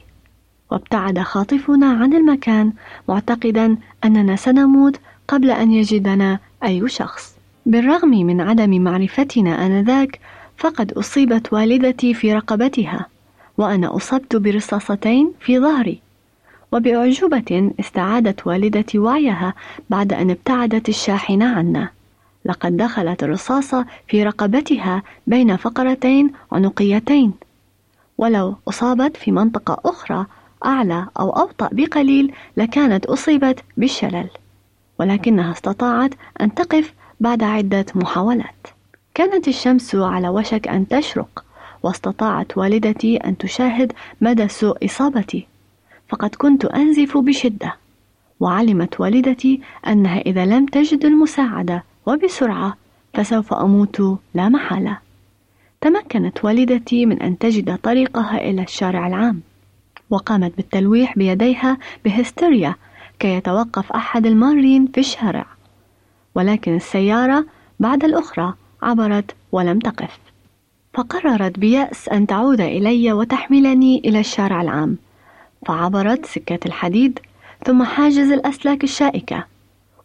وابتعد 0.72 1.20
خاطفنا 1.20 1.88
عن 1.88 2.14
المكان 2.14 2.74
معتقدا 3.10 3.78
أننا 4.06 4.36
سنموت 4.36 5.00
قبل 5.28 5.52
أن 5.52 5.72
يجدنا 5.72 6.40
أي 6.64 6.90
شخص. 6.90 7.36
بالرغم 7.66 8.10
من 8.10 8.42
عدم 8.42 8.82
معرفتنا 8.82 9.66
آنذاك 9.66 10.20
فقد 10.58 10.92
أصيبت 10.92 11.54
والدتي 11.54 12.14
في 12.14 12.34
رقبتها 12.34 13.06
وأنا 13.58 13.96
أصبت 13.96 14.36
برصاصتين 14.36 15.32
في 15.40 15.60
ظهري. 15.60 16.00
وبأعجوبة 16.72 17.72
استعادت 17.80 18.48
والدتي 18.48 19.00
وعيها 19.00 19.54
بعد 19.90 20.14
أن 20.14 20.30
ابتعدت 20.30 20.90
الشاحنة 20.90 21.56
عنا. 21.56 21.90
لقد 22.46 22.78
دخلت 22.78 23.24
الرصاصة 23.24 23.86
في 24.08 24.24
رقبتها 24.24 25.04
بين 25.28 25.56
فقرتين 25.56 26.32
عنقيتين 26.52 27.34
ولو 28.18 28.56
أصابت 28.68 29.18
في 29.18 29.32
منطقة 29.32 29.78
أخرى 29.86 30.26
أعلى 30.66 31.08
أو 31.20 31.30
أبطأ 31.44 31.70
بقليل 31.72 32.34
لكانت 32.58 33.06
أصيبت 33.06 33.64
بالشلل 33.78 34.30
ولكنها 35.00 35.52
استطاعت 35.52 36.14
أن 36.42 36.54
تقف 36.54 36.94
بعد 37.20 37.44
عدة 37.44 37.86
محاولات. 37.96 38.68
كانت 39.14 39.48
الشمس 39.48 39.96
على 39.96 40.30
وشك 40.30 40.68
أن 40.68 40.88
تشرق، 40.88 41.46
واستطاعت 41.84 42.58
والدتي 42.58 43.18
أن 43.18 43.38
تشاهد 43.38 43.94
مدى 44.22 44.48
سوء 44.48 44.86
إصابتي، 44.86 45.48
فقد 46.10 46.36
كنت 46.36 46.66
أنزف 46.66 47.18
بشدة، 47.18 47.76
وعلمت 48.40 49.00
والدتي 49.00 49.62
أنها 49.88 50.20
إذا 50.20 50.46
لم 50.46 50.66
تجد 50.66 51.06
المساعدة 51.06 51.84
وبسرعة 52.10 52.78
فسوف 53.14 53.54
أموت 53.54 54.02
لا 54.34 54.50
محالة. 54.50 54.98
تمكنت 55.82 56.46
والدتي 56.46 57.06
من 57.06 57.22
أن 57.22 57.38
تجد 57.38 57.78
طريقها 57.78 58.38
إلى 58.50 58.62
الشارع 58.62 59.08
العام، 59.08 59.42
وقامت 60.10 60.58
بالتلويح 60.58 61.18
بيديها 61.18 61.78
بهستيريا 62.06 62.76
كي 63.20 63.28
يتوقف 63.28 63.92
أحد 63.92 64.26
المارين 64.26 64.88
في 64.94 65.00
الشارع، 65.00 65.46
ولكن 66.36 66.76
السيارة 66.76 67.46
بعد 67.80 68.04
الأخرى 68.04 68.54
عبرت 68.82 69.36
ولم 69.52 69.80
تقف. 69.80 70.20
فقررت 70.94 71.60
بيأس 71.60 72.10
أن 72.10 72.28
تعود 72.28 72.62
إلي 72.62 73.14
وتحملني 73.14 74.02
إلى 74.06 74.20
الشارع 74.20 74.62
العام، 74.62 74.98
فعبرت 75.68 76.26
سكة 76.26 76.60
الحديد 76.66 77.20
ثم 77.66 77.84
حاجز 77.84 78.32
الأسلاك 78.32 78.84
الشائكة 78.84 79.46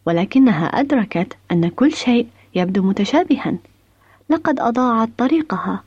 ولكنها 0.05 0.65
أدركت 0.65 1.37
أن 1.51 1.69
كل 1.69 1.91
شيء 1.91 2.27
يبدو 2.55 2.83
متشابها. 2.83 3.55
لقد 4.29 4.59
أضاعت 4.59 5.09
طريقها 5.17 5.83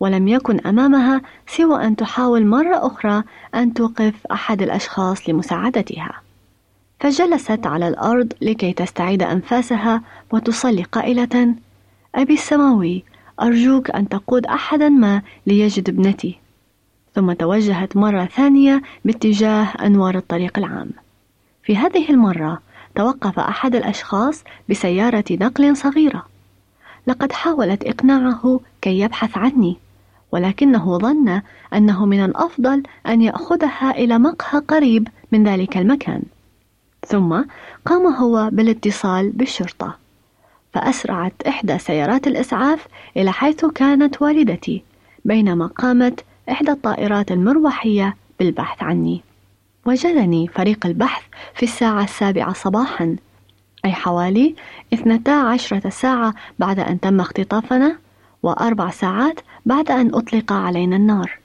ولم 0.00 0.28
يكن 0.28 0.60
أمامها 0.66 1.22
سوى 1.46 1.84
أن 1.84 1.96
تحاول 1.96 2.46
مرة 2.46 2.86
أخرى 2.86 3.22
أن 3.54 3.74
توقف 3.74 4.26
أحد 4.32 4.62
الأشخاص 4.62 5.28
لمساعدتها. 5.28 6.20
فجلست 7.00 7.66
على 7.66 7.88
الأرض 7.88 8.32
لكي 8.40 8.72
تستعيد 8.72 9.22
أنفاسها 9.22 10.02
وتصلي 10.32 10.82
قائلة 10.82 11.54
أبي 12.14 12.34
السماوي 12.34 13.04
أرجوك 13.42 13.90
أن 13.90 14.08
تقود 14.08 14.46
أحدا 14.46 14.88
ما 14.88 15.22
ليجد 15.46 15.88
ابنتي. 15.88 16.38
ثم 17.14 17.32
توجهت 17.32 17.96
مرة 17.96 18.24
ثانية 18.24 18.82
باتجاه 19.04 19.64
أنوار 19.64 20.16
الطريق 20.16 20.58
العام. 20.58 20.90
في 21.62 21.76
هذه 21.76 22.10
المرة 22.10 22.60
توقف 22.98 23.38
أحد 23.38 23.74
الأشخاص 23.74 24.44
بسيارة 24.70 25.24
نقل 25.30 25.76
صغيرة. 25.76 26.26
لقد 27.06 27.32
حاولت 27.32 27.84
إقناعه 27.84 28.60
كي 28.82 29.00
يبحث 29.00 29.38
عني 29.38 29.76
ولكنه 30.32 30.98
ظن 30.98 31.42
أنه 31.74 32.06
من 32.06 32.24
الأفضل 32.24 32.82
أن 33.06 33.22
يأخذها 33.22 33.90
إلى 33.90 34.18
مقهى 34.18 34.60
قريب 34.60 35.08
من 35.32 35.44
ذلك 35.44 35.76
المكان. 35.76 36.22
ثم 37.06 37.42
قام 37.86 38.06
هو 38.06 38.50
بالاتصال 38.52 39.30
بالشرطة 39.30 39.96
فأسرعت 40.72 41.42
إحدى 41.48 41.78
سيارات 41.78 42.26
الإسعاف 42.26 42.86
إلى 43.16 43.32
حيث 43.32 43.64
كانت 43.64 44.22
والدتي 44.22 44.82
بينما 45.24 45.66
قامت 45.66 46.24
إحدى 46.50 46.70
الطائرات 46.70 47.32
المروحية 47.32 48.16
بالبحث 48.38 48.82
عني. 48.82 49.27
وجدني 49.88 50.48
فريق 50.48 50.86
البحث 50.86 51.22
في 51.54 51.62
الساعة 51.62 52.04
السابعة 52.04 52.52
صباحا 52.52 53.16
أي 53.84 53.92
حوالي 53.92 54.54
اثنتا 54.94 55.30
عشرة 55.30 55.88
ساعة 55.88 56.34
بعد 56.58 56.80
أن 56.80 57.00
تم 57.00 57.20
اختطافنا 57.20 57.96
وأربع 58.42 58.90
ساعات 58.90 59.40
بعد 59.66 59.90
أن 59.90 60.14
أطلق 60.14 60.52
علينا 60.52 60.96
النار. 60.96 61.38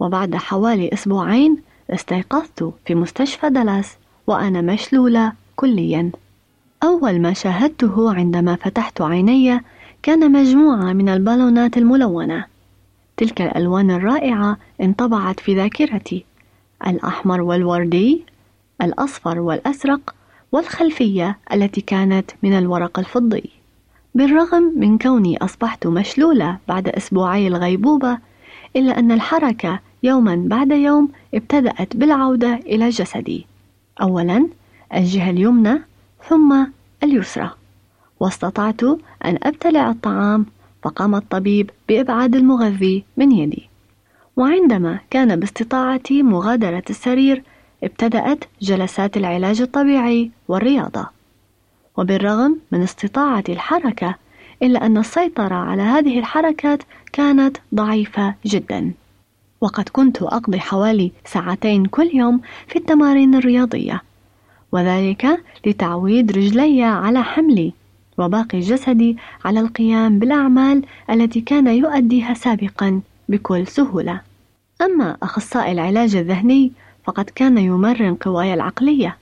وبعد 0.00 0.36
حوالي 0.36 0.92
أسبوعين 0.92 1.56
استيقظت 1.90 2.72
في 2.86 2.94
مستشفى 2.94 3.50
دالاس 3.50 3.96
وأنا 4.26 4.60
مشلولة 4.60 5.32
كليا. 5.56 6.10
أول 6.82 7.20
ما 7.20 7.32
شاهدته 7.32 8.14
عندما 8.14 8.56
فتحت 8.56 9.00
عيني 9.00 9.60
كان 10.02 10.32
مجموعة 10.32 10.92
من 10.92 11.08
البالونات 11.08 11.76
الملونة. 11.76 12.44
تلك 13.16 13.42
الألوان 13.42 13.90
الرائعة 13.90 14.56
انطبعت 14.80 15.40
في 15.40 15.56
ذاكرتي 15.56 16.27
الأحمر 16.86 17.40
والوردي 17.40 18.24
الأصفر 18.82 19.40
والأزرق 19.40 20.14
والخلفية 20.52 21.38
التي 21.52 21.80
كانت 21.80 22.30
من 22.42 22.52
الورق 22.52 22.98
الفضي. 22.98 23.50
بالرغم 24.14 24.72
من 24.76 24.98
كوني 24.98 25.36
أصبحت 25.38 25.86
مشلولة 25.86 26.58
بعد 26.68 26.88
أسبوعي 26.88 27.48
الغيبوبة 27.48 28.18
إلا 28.76 28.98
أن 28.98 29.12
الحركة 29.12 29.80
يوما 30.02 30.44
بعد 30.46 30.70
يوم 30.70 31.08
ابتدأت 31.34 31.96
بالعودة 31.96 32.54
إلى 32.54 32.88
جسدي. 32.88 33.46
أولا 34.00 34.48
الجهة 34.94 35.30
اليمنى 35.30 35.78
ثم 36.28 36.66
اليسرى. 37.02 37.50
واستطعت 38.20 38.82
أن 39.24 39.38
أبتلع 39.42 39.90
الطعام 39.90 40.46
فقام 40.82 41.14
الطبيب 41.14 41.70
بإبعاد 41.88 42.36
المغذي 42.36 43.04
من 43.16 43.32
يدي. 43.32 43.67
وعندما 44.38 44.98
كان 45.10 45.36
باستطاعتي 45.36 46.22
مغادرة 46.22 46.82
السرير 46.90 47.42
ابتدأت 47.84 48.44
جلسات 48.62 49.16
العلاج 49.16 49.60
الطبيعي 49.60 50.30
والرياضة. 50.48 51.06
وبالرغم 51.96 52.58
من 52.72 52.82
استطاعة 52.82 53.44
الحركة 53.48 54.14
إلا 54.62 54.86
أن 54.86 54.98
السيطرة 54.98 55.54
على 55.54 55.82
هذه 55.82 56.18
الحركات 56.18 56.82
كانت 57.12 57.56
ضعيفة 57.74 58.34
جدا. 58.46 58.92
وقد 59.60 59.88
كنت 59.88 60.22
أقضي 60.22 60.60
حوالي 60.60 61.12
ساعتين 61.24 61.86
كل 61.86 62.10
يوم 62.14 62.40
في 62.66 62.76
التمارين 62.76 63.34
الرياضية 63.34 64.02
وذلك 64.72 65.44
لتعويد 65.66 66.32
رجلي 66.32 66.82
على 66.82 67.22
حملي 67.22 67.72
وباقي 68.18 68.60
جسدي 68.60 69.16
على 69.44 69.60
القيام 69.60 70.18
بالأعمال 70.18 70.82
التي 71.10 71.40
كان 71.40 71.66
يؤديها 71.66 72.34
سابقا 72.34 73.00
بكل 73.28 73.66
سهولة. 73.66 74.27
أما 74.82 75.16
أخصائي 75.22 75.72
العلاج 75.72 76.16
الذهني 76.16 76.72
فقد 77.04 77.24
كان 77.24 77.58
يمرن 77.58 78.14
قواي 78.14 78.54
العقلية. 78.54 79.16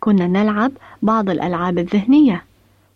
كنا 0.00 0.26
نلعب 0.26 0.72
بعض 1.02 1.30
الألعاب 1.30 1.78
الذهنية 1.78 2.44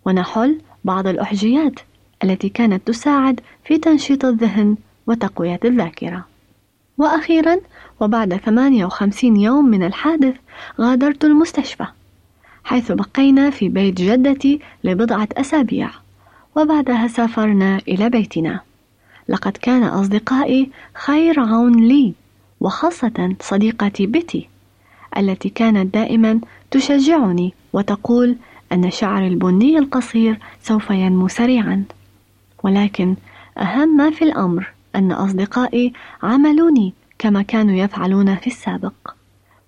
ونحل 0.04 0.60
بعض 0.84 1.06
الأحجيات 1.06 1.80
التي 2.24 2.48
كانت 2.48 2.86
تساعد 2.86 3.40
في 3.64 3.78
تنشيط 3.78 4.24
الذهن 4.24 4.76
وتقوية 5.06 5.60
الذاكرة. 5.64 6.24
وأخيرا 6.98 7.56
وبعد 8.00 8.36
58 8.36 9.36
يوم 9.36 9.64
من 9.64 9.82
الحادث 9.82 10.34
غادرت 10.80 11.24
المستشفى 11.24 11.86
حيث 12.64 12.92
بقينا 12.92 13.50
في 13.50 13.68
بيت 13.68 13.94
جدتي 13.94 14.60
لبضعة 14.84 15.28
أسابيع 15.36 15.90
وبعدها 16.56 17.06
سافرنا 17.06 17.80
إلى 17.88 18.10
بيتنا. 18.10 18.60
لقد 19.28 19.52
كان 19.52 19.82
أصدقائي 19.82 20.70
خير 20.94 21.40
عون 21.40 21.88
لي 21.88 22.14
وخاصة 22.60 23.36
صديقتي 23.40 24.06
بيتي 24.06 24.48
التي 25.16 25.48
كانت 25.48 25.94
دائما 25.94 26.40
تشجعني 26.70 27.54
وتقول 27.72 28.36
أن 28.72 28.90
شعري 28.90 29.26
البني 29.26 29.78
القصير 29.78 30.38
سوف 30.62 30.90
ينمو 30.90 31.28
سريعا. 31.28 31.84
ولكن 32.62 33.16
أهم 33.58 33.96
ما 33.96 34.10
في 34.10 34.24
الأمر 34.24 34.72
أن 34.96 35.12
أصدقائي 35.12 35.92
عملوني 36.22 36.92
كما 37.18 37.42
كانوا 37.42 37.74
يفعلون 37.74 38.36
في 38.36 38.46
السابق 38.46 39.14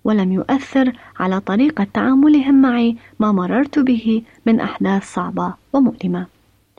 ولم 0.03 0.31
يؤثر 0.31 0.93
على 1.19 1.39
طريقة 1.39 1.87
تعاملهم 1.93 2.61
معي 2.61 2.97
ما 3.19 3.31
مررت 3.31 3.79
به 3.79 4.21
من 4.45 4.59
أحداث 4.59 5.13
صعبة 5.13 5.53
ومؤلمة. 5.73 6.25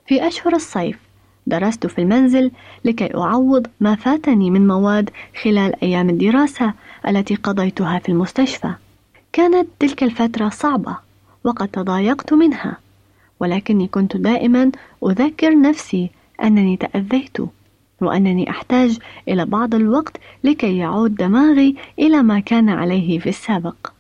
في 0.07 0.27
أشهر 0.27 0.55
الصيف 0.55 1.08
درست 1.49 1.87
في 1.87 1.99
المنزل 2.01 2.51
لكي 2.85 3.15
أعوض 3.17 3.67
ما 3.81 3.95
فاتني 3.95 4.51
من 4.51 4.67
مواد 4.67 5.11
خلال 5.43 5.83
أيام 5.83 6.11
الدراسة 6.11 6.73
التي 7.09 7.35
قضيتها 7.35 7.99
في 7.99 8.09
المستشفى. 8.09 8.73
كانت 9.33 9.69
تلك 9.79 10.03
الفترة 10.03 10.49
صعبة 10.49 10.97
وقد 11.45 11.69
تضايقت 11.69 12.33
منها، 12.33 12.77
ولكني 13.41 13.87
كنت 13.87 14.17
دائما 14.17 14.71
أذكر 15.07 15.61
نفسي 15.61 16.11
أنني 16.43 16.77
تأذيت 16.77 17.37
وأنني 18.01 18.51
أحتاج 18.51 18.99
إلى 19.29 19.45
بعض 19.45 19.75
الوقت 19.75 20.17
لكي 20.45 20.77
يعود 20.77 21.15
دماغي 21.15 21.77
إلى 21.99 22.23
ما 22.23 22.41
كان 22.41 22.69
عليه 22.69 23.19
في 23.19 23.29
السابق. 23.29 23.93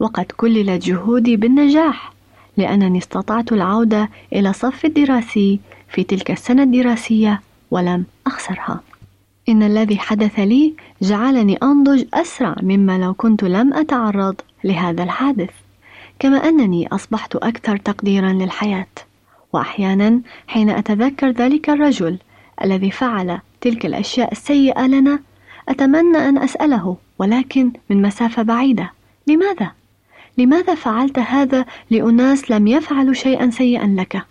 وقد 0.00 0.24
كللت 0.24 0.84
جهودي 0.86 1.36
بالنجاح 1.36 2.12
لأنني 2.56 2.98
استطعت 2.98 3.52
العودة 3.52 4.08
إلى 4.32 4.50
الصف 4.50 4.84
الدراسي 4.84 5.60
في 5.92 6.02
تلك 6.04 6.30
السنة 6.30 6.62
الدراسية 6.62 7.40
ولم 7.70 8.04
أخسرها. 8.26 8.80
إن 9.48 9.62
الذي 9.62 9.98
حدث 9.98 10.38
لي 10.38 10.74
جعلني 11.02 11.56
أنضج 11.62 12.04
أسرع 12.14 12.56
مما 12.62 12.98
لو 12.98 13.14
كنت 13.14 13.44
لم 13.44 13.74
أتعرض 13.74 14.40
لهذا 14.64 15.02
الحادث، 15.02 15.50
كما 16.18 16.48
أنني 16.48 16.88
أصبحت 16.88 17.36
أكثر 17.36 17.76
تقديرا 17.76 18.32
للحياة، 18.32 18.86
وأحيانا 19.52 20.20
حين 20.46 20.70
أتذكر 20.70 21.30
ذلك 21.30 21.70
الرجل 21.70 22.18
الذي 22.64 22.90
فعل 22.90 23.38
تلك 23.60 23.86
الأشياء 23.86 24.32
السيئة 24.32 24.86
لنا، 24.86 25.18
أتمنى 25.68 26.18
أن 26.18 26.38
أسأله 26.38 26.96
ولكن 27.18 27.72
من 27.90 28.02
مسافة 28.02 28.42
بعيدة، 28.42 28.90
لماذا؟ 29.26 29.70
لماذا 30.38 30.74
فعلت 30.74 31.18
هذا 31.18 31.64
لأناس 31.90 32.50
لم 32.50 32.66
يفعلوا 32.66 33.14
شيئا 33.14 33.50
سيئا 33.50 33.86
لك؟ 33.98 34.22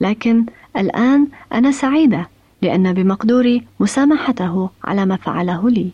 لكن 0.00 0.46
الآن 0.76 1.28
أنا 1.52 1.70
سعيدة 1.70 2.28
لأن 2.62 2.92
بمقدوري 2.92 3.66
مسامحته 3.80 4.70
على 4.84 5.06
ما 5.06 5.16
فعله 5.16 5.70
لي. 5.70 5.90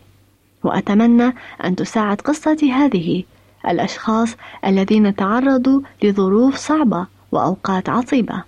وأتمنى 0.63 1.33
أن 1.63 1.75
تساعد 1.75 2.21
قصتي 2.21 2.71
هذه 2.71 3.23
الأشخاص 3.67 4.35
الذين 4.65 5.15
تعرضوا 5.15 5.81
لظروف 6.03 6.55
صعبة 6.55 7.07
وأوقات 7.31 7.89
عصيبة. 7.89 8.43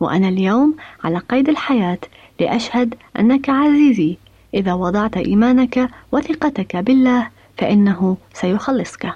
وأنا 0.00 0.28
اليوم 0.28 0.74
على 1.04 1.18
قيد 1.18 1.48
الحياة 1.48 1.98
لأشهد 2.40 2.94
أنك 3.18 3.50
عزيزي. 3.50 4.16
إذا 4.54 4.72
وضعت 4.72 5.16
إيمانك 5.16 5.90
وثقتك 6.12 6.76
بالله 6.76 7.28
فإنه 7.58 8.16
سيخلصك. 8.32 9.14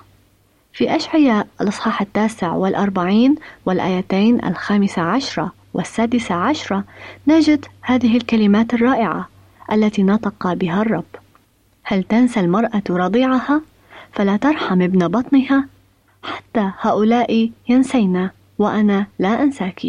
في 0.72 0.96
أشعياء 0.96 1.46
الأصحاح 1.61 2.00
التاسع 2.00 2.52
والأربعين 2.52 3.34
والآيتين 3.66 4.44
الخامسة 4.44 5.02
عشرة 5.02 5.57
والسادسة 5.79 6.35
عشرة 6.35 6.85
نجد 7.26 7.66
هذه 7.83 8.16
الكلمات 8.16 8.74
الرائعة 8.74 9.29
التي 9.72 10.03
نطق 10.03 10.53
بها 10.53 10.83
الرب. 10.83 11.05
هل 11.83 12.03
تنسى 12.03 12.41
المرأة 12.41 12.83
رضيعها؟ 12.91 13.61
فلا 14.12 14.37
ترحم 14.37 14.83
ابن 14.83 15.09
بطنها. 15.09 15.68
حتى 16.22 16.72
هؤلاء 16.81 17.51
ينسينا 17.68 18.31
وأنا 18.59 19.07
لا 19.18 19.43
أنساك. 19.43 19.87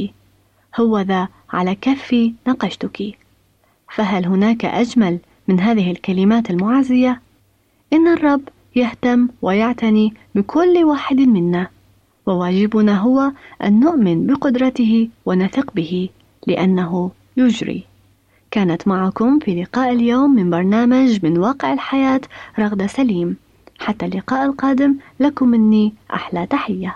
هو 0.79 0.99
ذا 0.99 1.27
على 1.53 1.75
كفي 1.75 2.33
نقشتك. 2.47 3.17
فهل 3.95 4.25
هناك 4.25 4.65
أجمل 4.65 5.19
من 5.47 5.59
هذه 5.59 5.91
الكلمات 5.91 6.49
المعزية؟ 6.49 7.21
إن 7.93 8.07
الرب 8.07 8.41
يهتم 8.75 9.27
ويعتني 9.41 10.13
بكل 10.35 10.83
واحد 10.83 11.19
منا. 11.19 11.67
وواجبنا 12.29 12.97
هو 12.97 13.31
أن 13.63 13.79
نؤمن 13.79 14.27
بقدرته 14.27 15.09
ونثق 15.25 15.73
به 15.73 16.09
لأنه 16.47 17.11
يجري. 17.37 17.83
كانت 18.51 18.87
معكم 18.87 19.39
في 19.39 19.61
لقاء 19.61 19.93
اليوم 19.93 20.35
من 20.35 20.49
برنامج 20.49 21.25
من 21.25 21.37
واقع 21.37 21.73
الحياة 21.73 22.21
رغدة 22.59 22.87
سليم. 22.87 23.35
حتى 23.79 24.05
اللقاء 24.05 24.45
القادم 24.45 24.95
لكم 25.19 25.47
مني 25.47 25.93
أحلى 26.13 26.45
تحية. 26.45 26.95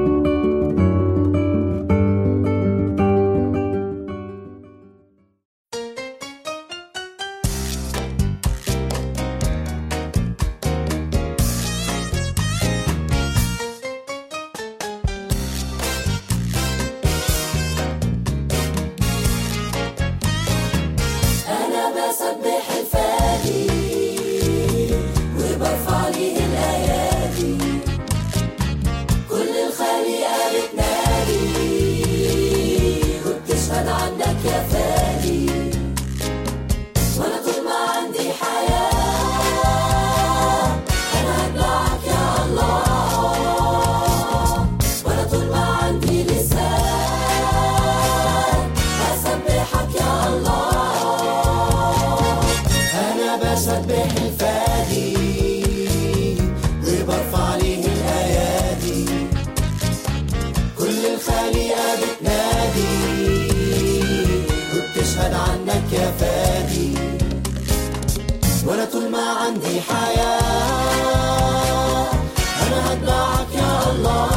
ما 69.11 69.29
عندي 69.31 69.81
حياة. 69.81 70.41
أنا 72.61 72.93
هتبعك 72.93 73.55
يا 73.55 73.91
الله. 73.91 74.30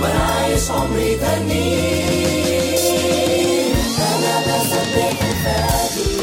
وأنا 0.00 0.22
عايش 0.24 0.70
عمري 0.70 1.14
تاني 1.14 1.68
أنا 3.98 4.34
بسبح 4.46 5.16
الفادي 5.22 6.16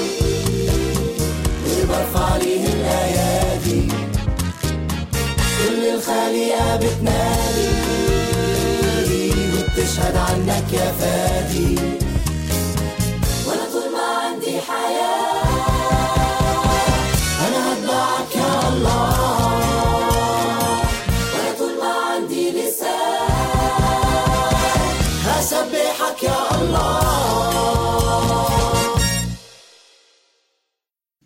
وبرفع 1.84 2.38
ليه 2.38 2.66
الأيادي. 2.66 3.84
كل 5.60 5.80
الخليقه 5.94 6.76
بتنادي. 6.76 7.72
وبتشهد 9.54 10.16
عنك 10.16 10.74
يا 10.74 10.92
فادي. 11.00 11.76
وأنا 13.48 13.66
طول 13.74 13.88
ما 13.94 14.06
عندي 14.24 14.56
حياة. 14.62 15.35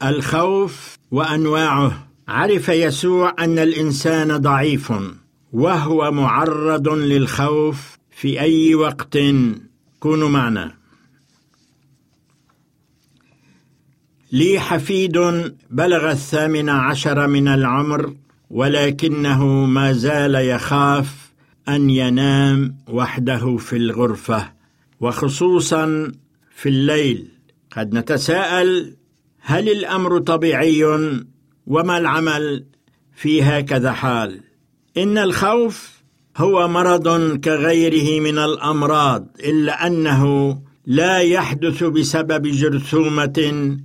الخوف 0.03 0.97
وأنواعه. 1.11 2.07
عرف 2.27 2.69
يسوع 2.69 3.35
أن 3.39 3.59
الإنسان 3.59 4.37
ضعيف 4.37 4.93
وهو 5.53 6.11
معرض 6.11 6.89
للخوف 6.89 7.97
في 8.11 8.39
أي 8.39 8.75
وقت. 8.75 9.17
كونوا 9.99 10.29
معنا. 10.29 10.71
لي 14.31 14.59
حفيد 14.59 15.17
بلغ 15.69 16.11
الثامن 16.11 16.69
عشر 16.69 17.27
من 17.27 17.47
العمر 17.47 18.15
ولكنه 18.49 19.45
ما 19.65 19.93
زال 19.93 20.35
يخاف 20.35 21.31
أن 21.69 21.89
ينام 21.89 22.75
وحده 22.87 23.57
في 23.57 23.75
الغرفة 23.75 24.51
وخصوصا 24.99 26.11
في 26.55 26.69
الليل. 26.69 27.27
قد 27.71 27.93
نتساءل 27.93 28.98
هل 29.41 29.69
الأمر 29.69 30.19
طبيعي 30.19 30.83
وما 31.67 31.97
العمل 31.97 32.65
في 33.15 33.43
هكذا 33.43 33.91
حال؟ 33.91 34.41
إن 34.97 35.17
الخوف 35.17 35.99
هو 36.37 36.67
مرض 36.67 37.37
كغيره 37.37 38.21
من 38.21 38.37
الأمراض 38.37 39.27
إلا 39.39 39.87
أنه 39.87 40.55
لا 40.85 41.19
يحدث 41.19 41.83
بسبب 41.83 42.47
جرثومة 42.47 43.77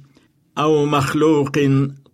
أو 0.58 0.86
مخلوق 0.86 1.58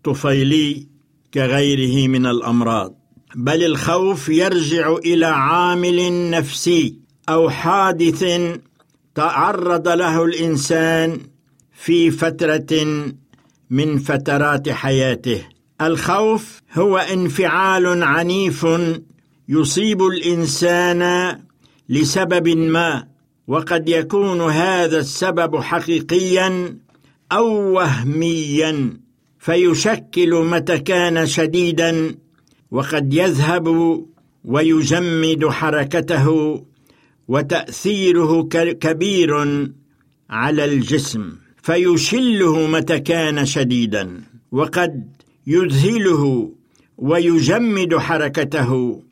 طفيلي 0.04 0.86
كغيره 1.34 2.08
من 2.08 2.26
الأمراض. 2.26 2.96
بل 3.34 3.64
الخوف 3.64 4.28
يرجع 4.28 4.96
إلى 4.96 5.26
عامل 5.26 6.30
نفسي 6.30 6.98
أو 7.28 7.50
حادث 7.50 8.24
تعرض 9.14 9.88
له 9.88 10.24
الإنسان 10.24 11.20
في 11.72 12.10
فترة 12.10 13.06
من 13.70 13.98
فترات 13.98 14.68
حياته. 14.68 15.42
الخوف 15.80 16.60
هو 16.74 16.98
انفعال 16.98 18.02
عنيف 18.02 18.66
يصيب 19.48 20.02
الإنسان 20.02 21.32
لسبب 21.88 22.48
ما 22.48 23.06
وقد 23.46 23.88
يكون 23.88 24.40
هذا 24.40 24.98
السبب 24.98 25.56
حقيقيا 25.56 26.76
أو 27.32 27.72
وهميا 27.72 29.00
فيشكل 29.38 30.44
متى 30.44 30.78
كان 30.78 31.26
شديدا 31.26 32.14
وقد 32.70 33.14
يذهب 33.14 33.66
ويجمد 34.44 35.46
حركته 35.46 36.26
وتأثيره 37.28 38.48
كبير 38.80 39.32
على 40.30 40.64
الجسم. 40.64 41.32
فيشله 41.62 42.66
متى 42.66 43.00
كان 43.00 43.46
شديدا 43.46 44.20
وقد 44.52 45.08
يذهله 45.46 46.52
ويجمد 46.98 47.96
حركته 47.96 49.02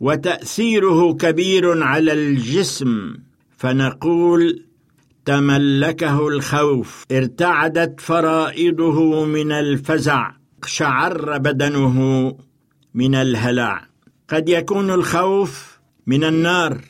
وتأثيره 0.00 1.12
كبير 1.14 1.82
على 1.82 2.12
الجسم. 2.12 3.16
فنقول 3.56 4.62
تملكه 5.24 6.28
الخوف 6.28 7.04
ارتعدت 7.12 8.00
فرائضه 8.00 9.24
من 9.24 9.52
الفزع 9.52 10.30
شعر 10.66 11.38
بدنه 11.38 12.36
من 12.94 13.14
الهلع. 13.14 13.86
قد 14.28 14.48
يكون 14.48 14.90
الخوف 14.90 15.78
من 16.06 16.24
النار 16.24 16.80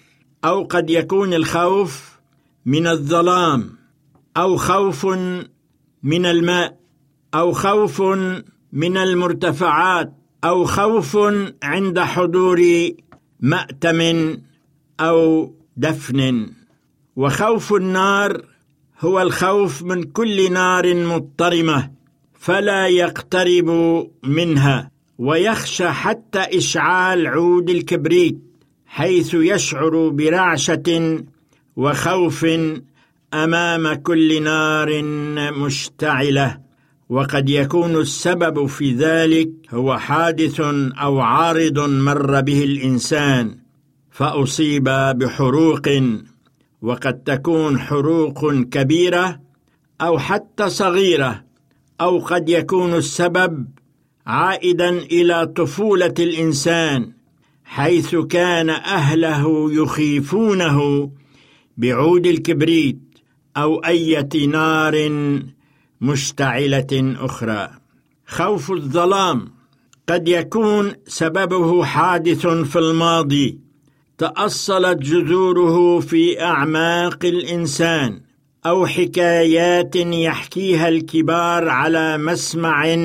أو 0.45 0.65
قد 0.65 0.91
يكون 0.91 1.35
الخوف 1.35 2.11
من 2.67 2.87
الظلام. 2.87 3.76
أو 4.37 4.57
خوف 4.57 5.07
من 6.03 6.27
الماء 6.27 6.77
أو 7.35 7.53
خوف 7.53 8.03
من 8.73 8.97
المرتفعات 8.97 10.13
أو 10.45 10.65
خوف 10.65 11.19
عند 11.63 12.01
حضور 12.01 12.63
مأتم 13.41 14.37
أو 15.01 15.53
دفن. 15.77 16.47
وخوف 17.17 17.73
النار 17.73 18.43
هو 19.01 19.23
الخوف 19.23 19.83
من 19.83 20.03
كل 20.03 20.53
نار 20.53 20.95
مضطرمة 20.95 21.91
فلا 22.35 22.89
يقترب 22.89 23.71
منها 24.23 24.91
ويخشى 25.19 25.89
حتى 25.89 26.39
إشعال 26.39 27.27
عود 27.27 27.71
الكبريت 27.71 28.39
حيث 28.87 29.35
يشعر 29.35 30.09
برعشة 30.09 31.19
وخوف 31.77 32.47
أمام 33.45 33.95
كل 33.95 34.43
نار 34.43 35.03
مشتعلة 35.53 36.59
وقد 37.09 37.49
يكون 37.49 37.97
السبب 37.97 38.67
في 38.67 38.93
ذلك 38.93 39.51
هو 39.71 39.99
حادث 39.99 40.61
أو 41.01 41.21
عارض 41.21 41.79
مر 41.79 42.41
به 42.41 42.65
الإنسان 42.65 43.59
فأصيب 44.11 44.85
بحروق 45.19 45.89
وقد 46.83 47.23
تكون 47.23 47.79
حروق 47.79 48.55
كبيرة 48.55 49.41
أو 50.01 50.19
حتى 50.19 50.69
صغيرة 50.69 51.45
أو 52.01 52.19
قد 52.19 52.49
يكون 52.49 52.95
السبب 52.95 53.67
عائدا 54.27 54.89
إلى 54.89 55.47
طفولة 55.47 56.15
الإنسان 56.19 57.13
حيث 57.65 58.17
كان 58.17 58.71
أهله 58.71 59.73
يخيفونه 59.73 61.11
بعود 61.77 62.27
الكبريت. 62.27 63.06
أو 63.57 63.85
إيه 63.85 64.47
نار 64.47 65.11
مشتعلة 66.01 67.17
أخرى. 67.21 67.69
خوف 68.27 68.73
الظلام 68.73 69.49
قد 70.09 70.29
يكون 70.29 70.93
سببه 71.07 71.85
حادث 71.85 72.47
في 72.47 72.79
الماضي. 72.79 73.59
تأصلت 74.19 74.99
جذوره 74.99 76.01
في 76.01 76.43
أعماق 76.43 77.25
الإنسان 77.25 78.21
أو 78.67 78.87
حكايات 78.87 79.97
يحكيها 79.97 80.89
الكبار 80.89 81.69
على 81.69 82.19
مسمع 82.19 82.97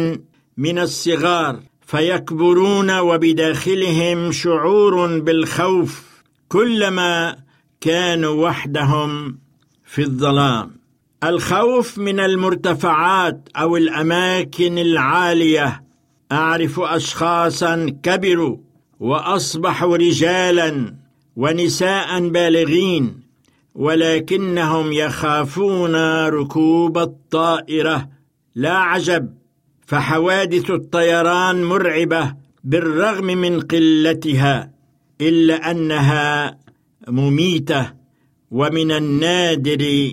من 0.58 0.80
الصغار. 0.80 1.60
فيكبرون 1.86 3.00
وبداخلهم 3.00 4.32
شعور 4.32 5.20
بالخوف 5.20 6.04
كلما 6.48 7.36
كانوا 7.82 8.48
وحدهم. 8.48 9.38
في 9.92 10.02
الظلام. 10.02 10.72
الخوف 11.24 11.98
من 11.98 12.20
المرتفعات 12.20 13.50
أو 13.56 13.78
الأماكن 13.78 14.78
العالية. 14.78 15.84
أعرف 16.32 16.80
اشخاصا 16.80 17.96
كبروا 18.04 18.58
وأصبحوا 19.00 19.98
رجالا 19.98 20.96
ونساء 21.36 22.28
بالغين 22.28 23.20
ولكنهم 23.76 24.94
يخافون 24.94 25.96
ركوب 26.28 26.98
الطائرة. 26.98 28.10
لا 28.56 28.78
عجب 28.78 29.34
فحوادث 29.88 30.72
الطيران 30.72 31.64
مرعبة 31.64 32.34
بالرغم 32.64 33.26
من 33.26 33.60
قلتها 33.62 34.72
إلا 35.22 35.72
أنها 35.72 36.58
مميتة. 37.08 38.01
ومن 38.52 38.92
النادر 38.92 40.12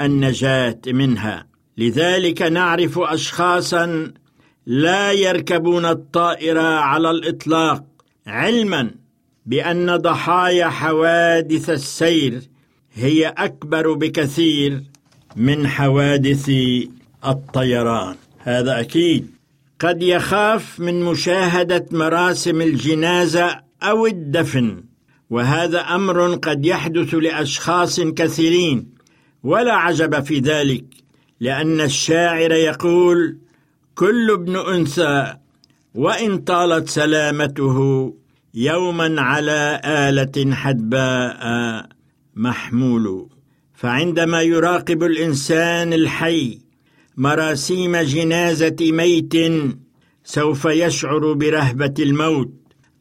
النجاة 0.00 0.80
منها. 0.86 1.46
لذلك 1.78 2.42
نعرف 2.42 2.98
اشخاصا 2.98 4.12
لا 4.66 5.12
يركبون 5.12 5.86
الطائره 5.86 6.60
على 6.60 7.10
الإطلاق 7.10 7.84
علما 8.26 8.90
بأن 9.46 9.96
ضحايا 9.96 10.68
حوادث 10.68 11.70
السير 11.70 12.42
هي 12.94 13.26
أكبر 13.26 13.92
بكثير 13.92 14.82
من 15.36 15.68
حوادث 15.68 16.50
الطيران. 17.26 18.14
هذا 18.38 18.80
أكيد. 18.80 19.30
قد 19.80 20.02
يخاف 20.02 20.80
من 20.80 21.02
مشاهدة 21.02 21.86
مراسم 21.90 22.60
الجنازة 22.60 23.60
أو 23.82 24.06
الدفن. 24.06 24.84
وهذا 25.30 25.80
أمر 25.80 26.34
قد 26.34 26.66
يحدث 26.66 27.14
لأشخاص 27.14 28.00
كثيرين 28.00 28.88
ولا 29.42 29.74
عجب 29.74 30.24
في 30.24 30.38
ذلك 30.38 30.84
لأن 31.40 31.80
الشاعر 31.80 32.52
يقول 32.52 33.38
كل 33.94 34.30
ابن 34.30 34.56
أنثى 34.56 35.36
وإن 35.94 36.38
طالت 36.38 36.88
سلامته 36.88 38.14
يوما 38.54 39.22
على 39.22 39.80
آلة 39.84 40.54
حدباء 40.54 41.42
محمول 42.36 43.28
فعندما 43.74 44.42
يراقب 44.42 45.02
الإنسان 45.02 45.92
الحي 45.92 46.58
مراسيم 47.16 47.96
جنازة 47.96 48.76
ميت 48.80 49.34
سوف 50.24 50.64
يشعر 50.64 51.32
برهبة 51.32 51.94
الموت 51.98 52.52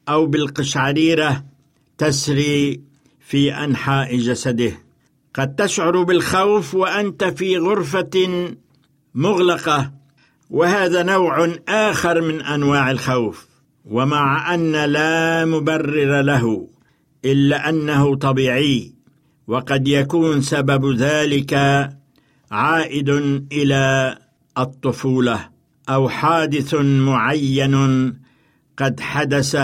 أو 0.10 0.26
بالقشعريرة 0.26 1.46
تسري 1.98 2.82
في 3.20 3.54
أنحاء 3.54 4.18
جسده. 4.18 4.72
قد 5.34 5.56
تشعر 5.56 6.04
بالخوف 6.04 6.76
وأنت 6.76 7.24
في 7.24 7.58
غرفة 7.58 8.54
مغلقة 9.16 9.92
وهذا 10.50 11.04
نوع 11.04 11.56
آخر 11.68 12.22
من 12.22 12.42
أنواع 12.42 12.92
الخوف. 12.92 13.48
ومع 13.86 14.54
أن 14.54 14.72
لا 14.72 15.46
مبرر 15.46 16.22
له 16.22 16.68
إلا 17.26 17.70
أنه 17.70 18.16
طبيعي 18.16 18.94
وقد 19.48 19.88
يكون 19.88 20.42
سبب 20.42 20.96
ذلك 20.98 21.54
عائد 22.52 23.10
إلى 23.52 24.18
الطفولة 24.58 25.50
أو 25.90 26.10
حادث 26.10 26.76
معين 26.84 28.14
قد 28.78 29.00
حدث 29.00 29.56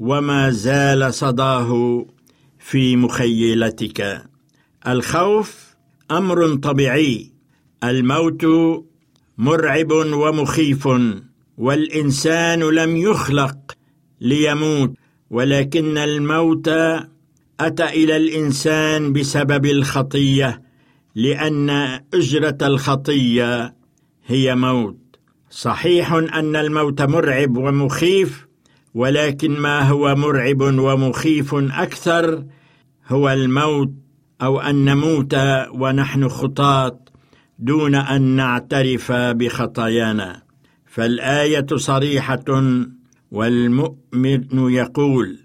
وما 0.00 0.50
زال 0.50 1.14
صداه 1.14 2.04
في 2.58 2.96
مخيلتك. 2.96 4.22
الخوف 4.88 5.74
أمر 6.10 6.54
طبيعي 6.54 7.32
الموت 7.84 8.46
مرعب 9.38 9.92
ومخيف 9.92 10.88
والإنسان 11.58 12.60
لم 12.60 12.96
يخلق 12.96 13.56
ليموت 14.20 14.90
ولكن 15.30 15.98
الموت 15.98 16.68
أتى 17.60 17.84
إلى 17.84 18.16
الإنسان 18.16 19.12
بسبب 19.12 19.66
الخطية 19.66 20.62
لأن 21.14 21.70
أجرة 22.14 22.58
الخطية 22.62 23.74
هي 24.26 24.54
موت. 24.54 24.96
صحيح 25.50 26.12
أن 26.12 26.56
الموت 26.56 27.02
مرعب 27.02 27.56
ومخيف 27.56 28.49
ولكن 28.94 29.60
ما 29.60 29.88
هو 29.88 30.14
مرعب 30.14 30.60
ومخيف 30.60 31.54
أكثر 31.54 32.44
هو 33.08 33.30
الموت 33.30 33.92
أو 34.42 34.60
أن 34.60 34.84
نموت 34.84 35.34
ونحن 35.74 36.28
خطاة 36.28 37.00
دون 37.58 37.94
أن 37.94 38.22
نعترف 38.22 39.12
بخطايانا. 39.12 40.42
فالآية 40.86 41.66
صريحة 41.74 42.44
والمؤمن 43.30 44.44
يقول 44.52 45.38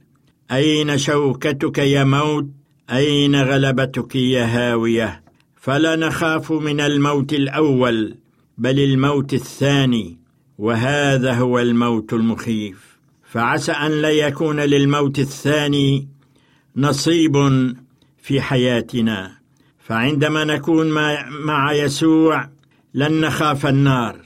أين 0.51 0.97
شوكتك 0.97 1.77
يا 1.77 2.03
موت؟ 2.03 2.47
أين 2.91 3.35
غلبتك 3.35 4.15
يا 4.15 4.45
هاوية؟ 4.45 5.23
فلا 5.55 5.95
نخاف 5.95 6.51
من 6.51 6.81
الموت 6.81 7.33
الأول 7.33 8.17
بل 8.57 8.79
الموت 8.79 9.33
الثاني 9.33 10.17
وهذا 10.57 11.33
هو 11.33 11.59
الموت 11.59 12.13
المخيف. 12.13 12.94
فعسى 13.36 13.71
أن 13.71 13.91
لا 13.91 14.09
يكون 14.09 14.59
للموت 14.59 15.19
الثاني 15.19 16.07
نصيب 16.75 17.36
في 18.17 18.41
حياتنا. 18.41 19.31
فعندما 19.79 20.43
نكون 20.43 20.91
مع 21.45 21.73
يسوع 21.73 22.49
لن 22.93 23.21
نخاف 23.21 23.65
النار. 23.65 24.21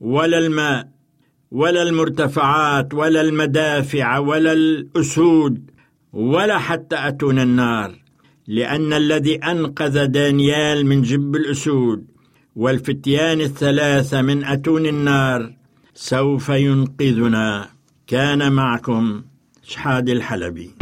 ولا 0.00 0.38
الماء 0.38 0.88
ولا 1.50 1.82
المرتفعات 1.82 2.94
ولا 2.94 3.20
المدافع 3.20 4.18
ولا 4.18 4.52
الأسود 4.52 5.70
ولا 6.12 6.58
حتى 6.58 6.96
أتون 7.08 7.38
النار. 7.38 7.94
لأن 8.48 8.92
الذي 8.92 9.36
أنقذ 9.36 10.06
دانيال 10.06 10.86
من 10.86 11.02
جب 11.02 11.36
الأسود 11.36 12.06
والفتيان 12.56 13.40
الثلاثة 13.40 14.22
من 14.22 14.44
أتون 14.44 14.86
النار 14.86 15.52
سوف 15.94 16.48
ينقذنا. 16.48 17.71
كان 18.12 18.52
معكم 18.52 19.22
شحاد 19.62 20.08
الحلبي. 20.08 20.81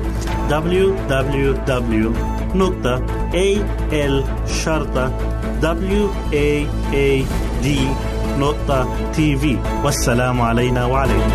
www.al.waad.tv 0.51 1.53
والسلام 9.83 10.41
علينا 10.41 10.85
وعليكم 10.85 11.31